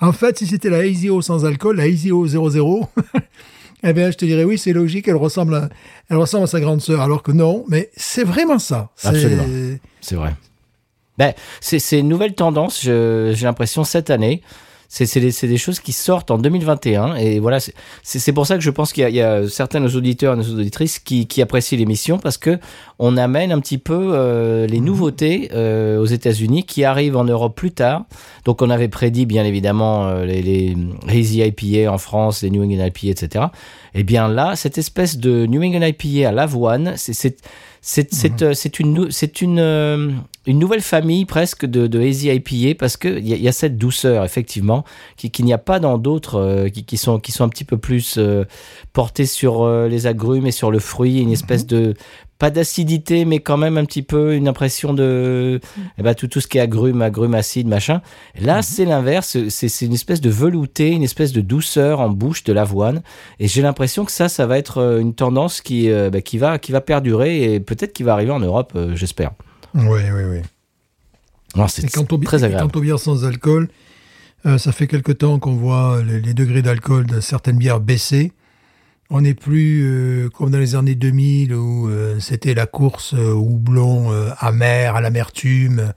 [0.00, 2.88] En fait, si c'était la Hazy O sans alcool, la Hazy O 00,
[3.82, 5.68] eh bien, je te dirais oui, c'est logique, elle ressemble
[6.10, 8.90] à, sa grande sœur, alors que non, mais c'est vraiment ça.
[9.02, 9.44] Absolument.
[10.00, 10.34] C'est vrai.
[11.18, 14.42] Ben, c'est une nouvelle tendance, j'ai l'impression, cette année.
[14.94, 17.14] C'est des, des choses qui sortent en 2021.
[17.16, 19.96] Et voilà, c'est- pour ça que je pense qu'il y, y a certains de nos
[19.96, 22.58] auditeurs et nos auditrices qui, qui apprécient l'émission parce que
[22.98, 27.56] on amène un petit peu euh, les nouveautés euh, aux États-Unis qui arrivent en Europe
[27.56, 28.04] plus tard.
[28.44, 30.76] Donc, on avait prédit, bien évidemment, euh, les, les
[31.08, 33.46] Hazy IPA en France, les New England IPA, etc.
[33.94, 37.38] Et bien là, cette espèce de New England IPA à l'avoine, c'est c'est
[37.80, 40.10] c'est c'est, euh, c'est une nou- c'est une euh,
[40.46, 43.52] une nouvelle famille presque de, de hazy IPA parce que il y, a- y a
[43.52, 44.84] cette douceur effectivement
[45.16, 47.64] qui qu'il n'y a pas dans d'autres euh, qui, qui sont qui sont un petit
[47.64, 48.44] peu plus euh,
[48.92, 51.94] portés sur euh, les agrumes et sur le fruit, une espèce de
[52.38, 55.60] pas d'acidité mais quand même un petit peu une impression de
[55.96, 58.02] eh ben, tout tout ce qui est agrumes, agrumes acides, machin.
[58.40, 62.52] Là, c'est l'inverse, c'est une espèce de velouté, une espèce de douceur en bouche de
[62.52, 63.02] l'avoine
[63.38, 66.58] et j'ai l'impression que ça, ça va être euh, une tendance qui, bah, qui, va,
[66.58, 69.30] qui va perdurer et peut-être qui va arriver en Europe, j'espère.
[69.74, 70.38] Oui, oui, oui.
[71.56, 72.70] Non, C'est Et quant aux, bi- très et agréable.
[72.70, 73.68] quant aux bières sans alcool,
[74.46, 78.32] euh, ça fait quelque temps qu'on voit les, les degrés d'alcool de certaines bières baisser.
[79.10, 83.32] On n'est plus euh, comme dans les années 2000 où euh, c'était la course euh,
[83.32, 85.92] au houblon euh, amer, à l'amertume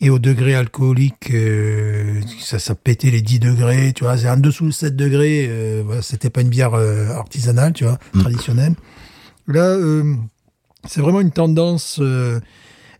[0.00, 4.18] et au degré alcoolique, euh, ça, ça pétait les 10 degrés, tu vois.
[4.18, 7.84] C'est en dessous de 7 degrés, euh, voilà, c'était pas une bière euh, artisanale, tu
[7.84, 8.74] vois, traditionnelle.
[9.46, 10.14] Là, euh,
[10.88, 12.40] c'est vraiment une tendance euh,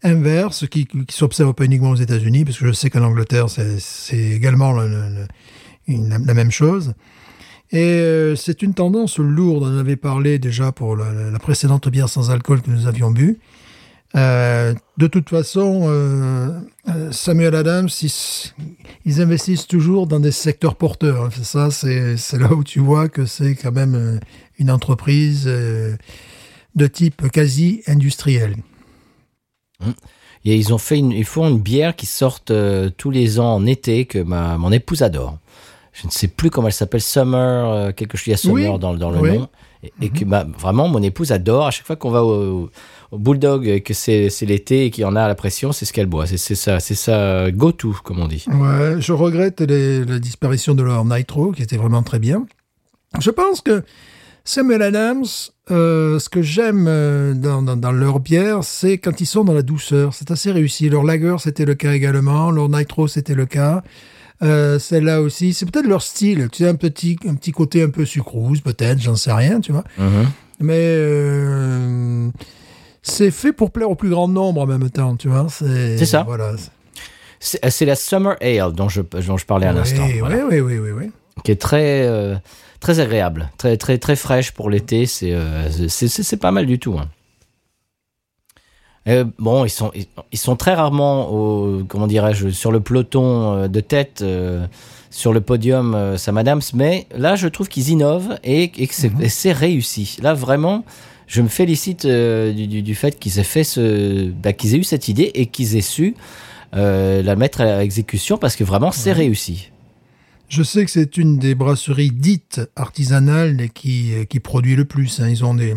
[0.02, 4.18] inverse qui, qui s'observe pas uniquement aux États-Unis, parce que je sais qu'en Angleterre, c'est
[4.18, 6.94] également la même chose.
[7.70, 9.62] Et euh, c'est une tendance lourde.
[9.62, 13.10] On en avait parlé déjà pour la, la précédente bière sans alcool que nous avions
[13.10, 13.38] bu.
[14.14, 16.50] Euh, de toute façon, euh,
[16.90, 18.12] euh, Samuel Adams, ils,
[19.06, 21.30] ils investissent toujours dans des secteurs porteurs.
[21.32, 24.18] C'est ça, c'est là où tu vois que c'est quand même euh,
[24.58, 28.56] une entreprise de type quasi industriel.
[30.44, 33.54] Et ils ont fait une, ils font une bière qui sort euh, tous les ans
[33.54, 35.38] en été que ma, mon épouse adore.
[35.92, 38.72] Je ne sais plus comment elle s'appelle, Summer, euh, quelque chose, il y a Summer
[38.74, 39.38] Oui, dans, dans le oui.
[39.38, 39.48] nom.
[39.84, 41.66] Et, et que bah, vraiment, mon épouse adore.
[41.66, 42.70] À chaque fois qu'on va au,
[43.10, 45.84] au Bulldog et que c'est l'été et qu'il y en a à la pression, c'est
[45.84, 46.26] ce qu'elle boit.
[46.26, 48.44] C'est c'est ça, c'est ça go-to, comme on dit.
[48.48, 52.46] Ouais, je regrette les- la disparition de leur Nitro, qui était vraiment très bien.
[53.20, 53.82] Je pense que
[54.44, 55.24] Samuel Adams,
[55.70, 59.54] euh, ce que j'aime euh, dans, dans, dans leur bière, c'est quand ils sont dans
[59.54, 60.14] la douceur.
[60.14, 60.88] C'est assez réussi.
[60.88, 62.50] Leur Lager, c'était le cas également.
[62.50, 63.82] Leur Nitro, c'était le cas.
[64.42, 66.48] Euh, Celle-là aussi, c'est peut-être leur style.
[66.50, 69.70] Tu sais, un petit, un petit côté un peu sucrose, peut-être, j'en sais rien, tu
[69.70, 69.84] vois.
[69.98, 70.26] Mhm.
[70.58, 72.28] Mais euh,
[73.02, 75.46] c'est fait pour plaire au plus grand nombre en même temps, tu vois.
[75.48, 76.24] C'est ça.
[76.24, 76.54] Voilà.
[77.40, 80.04] C'est la Summer Ale dont je, dont je parlais à l'instant.
[80.06, 80.44] Oui, voilà.
[80.48, 81.10] oui, oui, oui, oui,
[81.44, 82.40] qui est très
[82.82, 85.06] très agréable, très très très fraîche pour l'été.
[85.06, 86.96] C'est euh, c'est pas mal du tout.
[86.98, 87.08] hein.
[89.08, 93.54] Euh, bon, ils sont ils, ils sont très rarement au comment dirais-je sur le peloton
[93.54, 94.66] euh, de tête euh,
[95.10, 98.94] sur le podium euh, Sam Adams, mais là je trouve qu'ils innovent et, et que
[98.94, 100.18] c'est et c'est réussi.
[100.20, 100.84] Là vraiment.
[101.28, 104.84] Je me félicite du, du, du fait qu'ils aient fait ce, bah, qu'ils aient eu
[104.84, 106.14] cette idée et qu'ils aient su
[106.74, 109.71] la mettre à exécution parce que vraiment c'est réussi.
[110.52, 115.18] Je sais que c'est une des brasseries dites artisanales qui, qui produit le plus.
[115.20, 115.28] hein.
[115.30, 115.74] Ils ont des,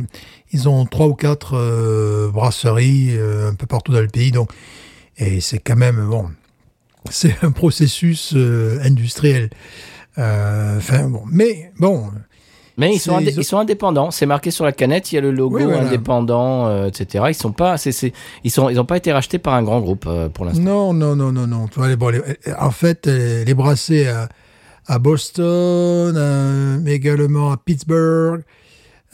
[0.51, 4.31] ils ont trois ou quatre euh, brasseries euh, un peu partout dans le pays.
[4.31, 4.49] Donc,
[5.17, 6.25] et c'est quand même bon,
[7.09, 9.49] c'est un processus euh, industriel.
[10.17, 12.09] Euh, Enfin bon, mais bon,
[12.77, 14.11] Mais ils sont, ils ont- ils sont indépendants.
[14.11, 15.09] C'est marqué sur la canette.
[15.13, 15.87] Il y a le logo Oui, voilà.
[15.87, 17.23] indépendant, euh, etc.
[17.29, 17.77] Ils sont pas,
[18.43, 20.61] ils sont, ils ont pas été rachetés par un grand groupe euh, pour l'instant.
[20.61, 21.67] Non, non, non, non, non.
[21.97, 22.21] Bon, les-
[22.59, 24.27] en fait, les, brassés à,
[24.87, 28.41] à Boston, euh, mais également à Pittsburgh,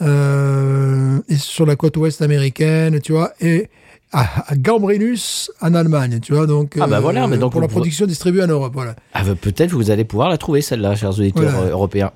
[0.00, 3.68] euh, et sur la côte ouest américaine, tu vois, et
[4.12, 6.46] à, à Gambrinus en Allemagne, tu vois.
[6.46, 8.94] Donc, Ah bah voilà, mais donc pour la production distribuée en Europe, voilà.
[9.14, 11.58] Ah, bah, peut-être vous allez pouvoir la trouver celle-là, chers auditeurs Voilà.
[11.68, 12.10] euh, européens.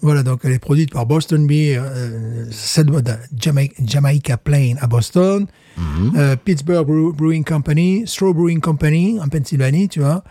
[0.00, 3.02] Voilà, donc elle est produite par Boston Beer, euh, celle de
[3.38, 5.46] Jama- Jamaica Plain à Boston,
[5.78, 6.12] Mhm.
[6.16, 10.22] euh, Pittsburgh Brew- Brewing Company, Straw Brewing Company en Pennsylvanie, tu vois,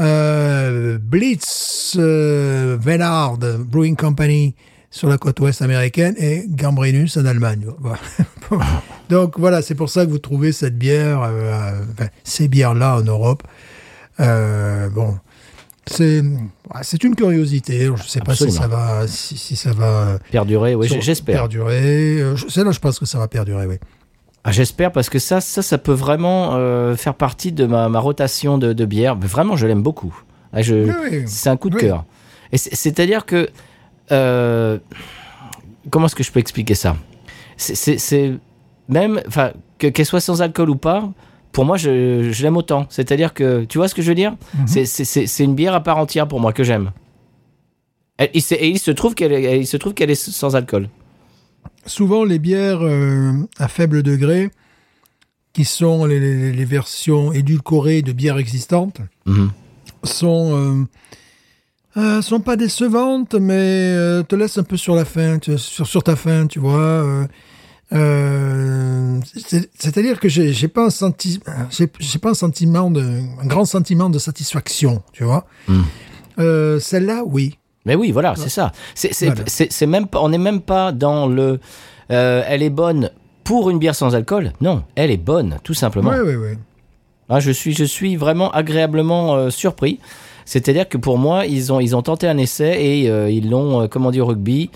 [0.00, 4.54] euh, Blitz euh, Venard Brewing Company
[4.90, 7.66] sur la côte ouest américaine et Gambrinus en Allemagne.
[8.50, 8.82] Voilà.
[9.08, 13.02] donc voilà, c'est pour ça que vous trouvez cette bière, euh, enfin, ces bières-là en
[13.02, 13.42] Europe.
[14.20, 15.16] Euh, bon,
[15.86, 16.22] c'est
[16.82, 17.86] c'est une curiosité.
[17.86, 21.36] Je ne sais pas si ça va, si, si ça va Perdurer, oui, j'espère.
[21.36, 22.20] perdurer.
[22.20, 23.76] Euh, Celle-là, je pense que ça va perdurer, oui.
[24.44, 28.00] Ah, j'espère parce que ça, ça, ça peut vraiment euh, faire partie de ma, ma
[28.00, 29.16] rotation de, de bière.
[29.16, 30.14] Mais Vraiment, je l'aime beaucoup.
[30.52, 31.22] Ah, je, Oui, oui.
[31.26, 31.82] C'est un coup de Oui.
[31.82, 32.04] cœur.
[32.50, 33.48] Et c'est- c'est-à-dire que
[34.10, 34.78] euh,
[35.90, 36.96] comment est-ce que je peux expliquer ça?
[37.56, 38.32] C'est-
[38.88, 41.08] même, enfin, que- qu'elle soit sans alcool ou pas.
[41.52, 42.86] Pour moi, je, je l'aime autant.
[42.88, 44.34] C'est-à-dire que, tu vois ce que je veux dire?
[44.58, 44.66] Mhm.
[44.66, 46.90] C'est- C'est une bière à part entière pour moi que j'aime.
[48.18, 50.88] Se- Et il se trouve qu'elle est, il se trouve qu'elle est sans alcool.
[51.86, 54.50] Souvent, les bières euh, à faible degré,
[55.52, 59.50] qui sont les, les- les versions édulcorées de bières existantes, Mhm.
[60.04, 60.84] sont euh,
[61.98, 65.86] euh, sont pas décevantes, mais euh, te laissent un peu sur la fin, tu- sur,
[65.86, 67.26] sur ta fin, tu vois.
[67.92, 71.40] euh, c'est- C'est-à-dire que j'ai pas un senti,
[71.98, 73.02] j'ai pas un sentiment de,
[73.42, 75.46] un grand sentiment de satisfaction, tu vois.
[76.38, 77.58] Euh, Celle-là, oui.
[77.84, 78.72] Mais oui, voilà, c'est ça.
[78.94, 79.42] C'est c'est- Voilà.
[79.46, 81.58] c'est- même on n'est même pas dans le.
[82.10, 83.10] euh, elle est bonne
[83.44, 84.52] pour une bière sans alcool.
[84.60, 86.10] Non, elle est bonne, tout simplement.
[86.10, 86.58] Oui, oui, oui.
[87.28, 89.98] Ah, je suis, je suis vraiment agréablement euh, surpris.
[90.44, 93.88] C'est-à-dire que pour moi, ils ont, ils ont tenté un essai et euh, ils l'ont,
[93.88, 94.70] comment dire, au rugby,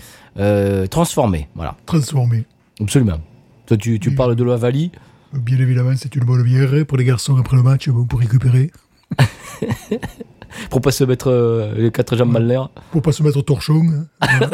[0.89, 1.47] transformé.
[1.55, 2.45] Voilà, Transformé.
[2.81, 3.19] absolument.
[3.67, 4.91] Toi, tu, tu parles de la Valley
[5.33, 8.71] Bien évidemment, c'est une bonne bière pour les garçons après le match pour récupérer,
[10.69, 12.69] pour pas se mettre euh, les quatre jambes mal l'air.
[12.91, 13.81] pour pas se mettre au torchon.
[14.21, 14.39] hein.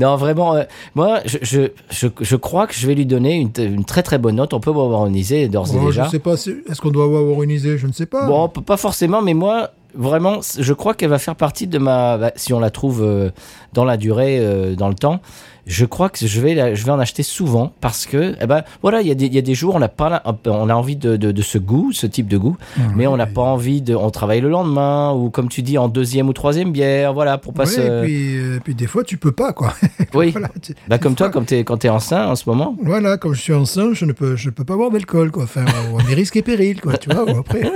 [0.00, 0.64] Non, vraiment, euh,
[0.96, 4.18] moi, je, je, je, je crois que je vais lui donner une, une très très
[4.18, 4.52] bonne note.
[4.52, 6.06] On peut m'harmoniser d'ores et Oh, déjà.
[6.06, 8.26] je sais pas, si- est-ce qu'on doit avoir une Je ne sais pas.
[8.26, 12.18] Bon, pas forcément, mais moi, vraiment, je crois qu'elle va faire partie de ma.
[12.18, 13.30] bah, Si on la trouve euh,
[13.72, 15.20] dans la durée, euh, dans le temps,
[15.66, 18.64] je crois que je vais, la- je vais en acheter souvent parce que, eh ben,
[18.82, 20.74] voilà, il y, a des- il y a des jours, on a pas, on a
[20.74, 22.56] envie de, de, de ce goût, ce type de goût,
[22.94, 25.88] mais on n'a pas envie de, on travaille le lendemain ou comme tu dis en
[25.88, 27.80] deuxième ou troisième bière, voilà, pour pas Ouais, se.
[27.80, 29.72] et puis, euh, puis des fois, tu peux pas, quoi.
[30.14, 30.32] oui.
[30.32, 32.76] voilà, tu- Bah comme toi, comme t'es, quand t'es enceint en ce moment.
[32.82, 35.44] Voilà, comme je suis enceinte, je ne peux, je peux pas boire d'alcool, quoi.
[35.44, 37.62] Enfin, à mes risques et périls, quoi, tu vois, ou après.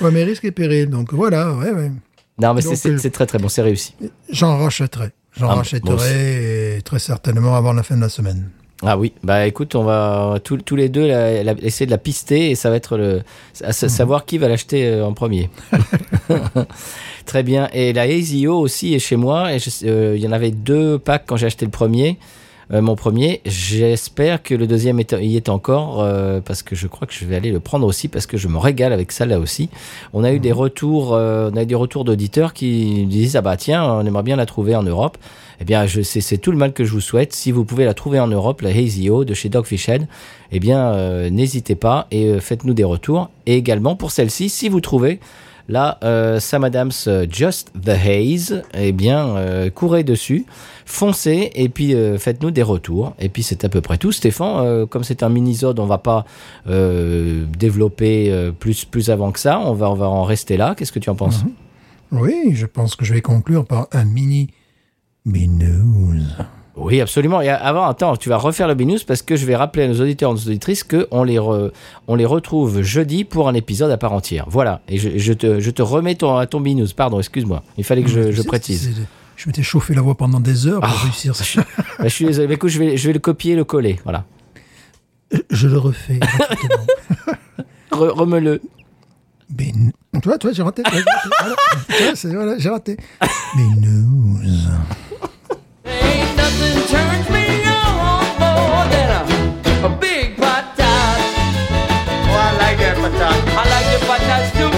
[0.00, 0.88] Ouais, mes risques et périls.
[0.90, 1.90] Donc voilà, ouais, ouais.
[2.38, 3.94] Non, mais c'est- euh, c'est très très bon, c'est réussi.
[4.30, 5.10] J'en rachèterai.
[5.38, 8.50] J'en Ah, rachèterai très certainement avant la fin de la semaine.
[8.82, 11.96] Ah oui, bah écoute, on va tous, tous les deux la- la- essayer de la
[11.98, 13.22] pister et ça va être le
[13.64, 15.48] à sa- savoir qui va l'acheter euh, en premier.
[17.26, 17.68] Très bien.
[17.72, 19.52] Et la ASIO aussi est chez moi.
[19.54, 22.18] Et euh, il y en avait deux packs quand j'ai acheté le premier.
[22.72, 26.86] Euh, mon premier, j'espère que le deuxième est- y est encore euh, parce que je
[26.88, 29.24] crois que je vais aller le prendre aussi parce que je me régale avec ça
[29.26, 29.68] là aussi.
[30.12, 33.40] On a eu des retours, euh, on a eu des retours d'auditeurs qui disent ah
[33.40, 35.16] bah tiens, on aimerait bien la trouver en Europe.
[35.60, 37.32] Eh bien, je sais, c'est tout le mal que je vous souhaite.
[37.32, 40.06] Si vous pouvez la trouver en Europe, la Hazy O de chez Dogfish Head,
[40.52, 43.30] eh bien, euh, n'hésitez pas et euh, faites-nous des retours.
[43.46, 45.20] Et également pour celle-ci, si vous trouvez
[45.68, 50.46] Là, euh, Sam Adams, euh, Just the Haze, eh bien, euh, courez dessus,
[50.86, 53.14] foncez, et puis euh, faites-nous des retours.
[53.18, 54.12] Et puis c'est à peu près tout.
[54.12, 56.24] Stéphane, euh, comme c'est un mini-zode, on va pas
[56.68, 59.58] euh, développer plus, plus avant que ça.
[59.60, 60.74] On va, on va en rester là.
[60.74, 61.44] Qu'est-ce que tu en penses?
[62.12, 64.48] Oui, je pense que je vais conclure par un mini
[65.26, 66.22] news.
[66.76, 67.40] Oui, absolument.
[67.40, 70.00] Et avant, attends, tu vas refaire le binous parce que je vais rappeler à nos
[70.00, 71.72] auditeurs et nos auditrices qu'on les, re-
[72.06, 74.44] on les retrouve jeudi pour un épisode à part entière.
[74.48, 74.82] Voilà.
[74.86, 76.92] Et je, je te, je te remets ton, à ton binous.
[76.94, 77.62] Pardon, excuse-moi.
[77.78, 79.06] Il fallait que je, précise.
[79.36, 81.44] Je m'étais chauffé la voix pendant des heures pour Ah, réussir ça.
[81.44, 81.66] Je, bah,
[82.04, 82.48] je suis désolé.
[82.48, 84.00] Mais écoute, je vais, je vais le copier et le coller.
[84.04, 84.24] Voilà.
[85.50, 86.20] Je le refais.
[87.90, 88.60] Re- Remets-le.
[89.50, 90.82] Ben, tu vois, tu vois, j'ai raté.
[90.90, 91.06] j'ai raté.
[91.40, 92.14] Voilà,
[92.44, 92.96] voilà, j'ai raté.
[93.56, 94.38] Mais news.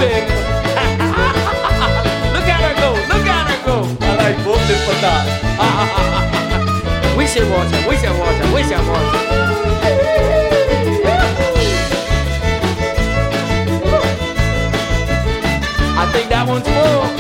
[0.00, 0.37] Ain't
[4.86, 5.06] 不大。
[7.16, 9.28] 危险冒险，危险冒险，危险冒险。
[16.00, 17.17] I think that one's full.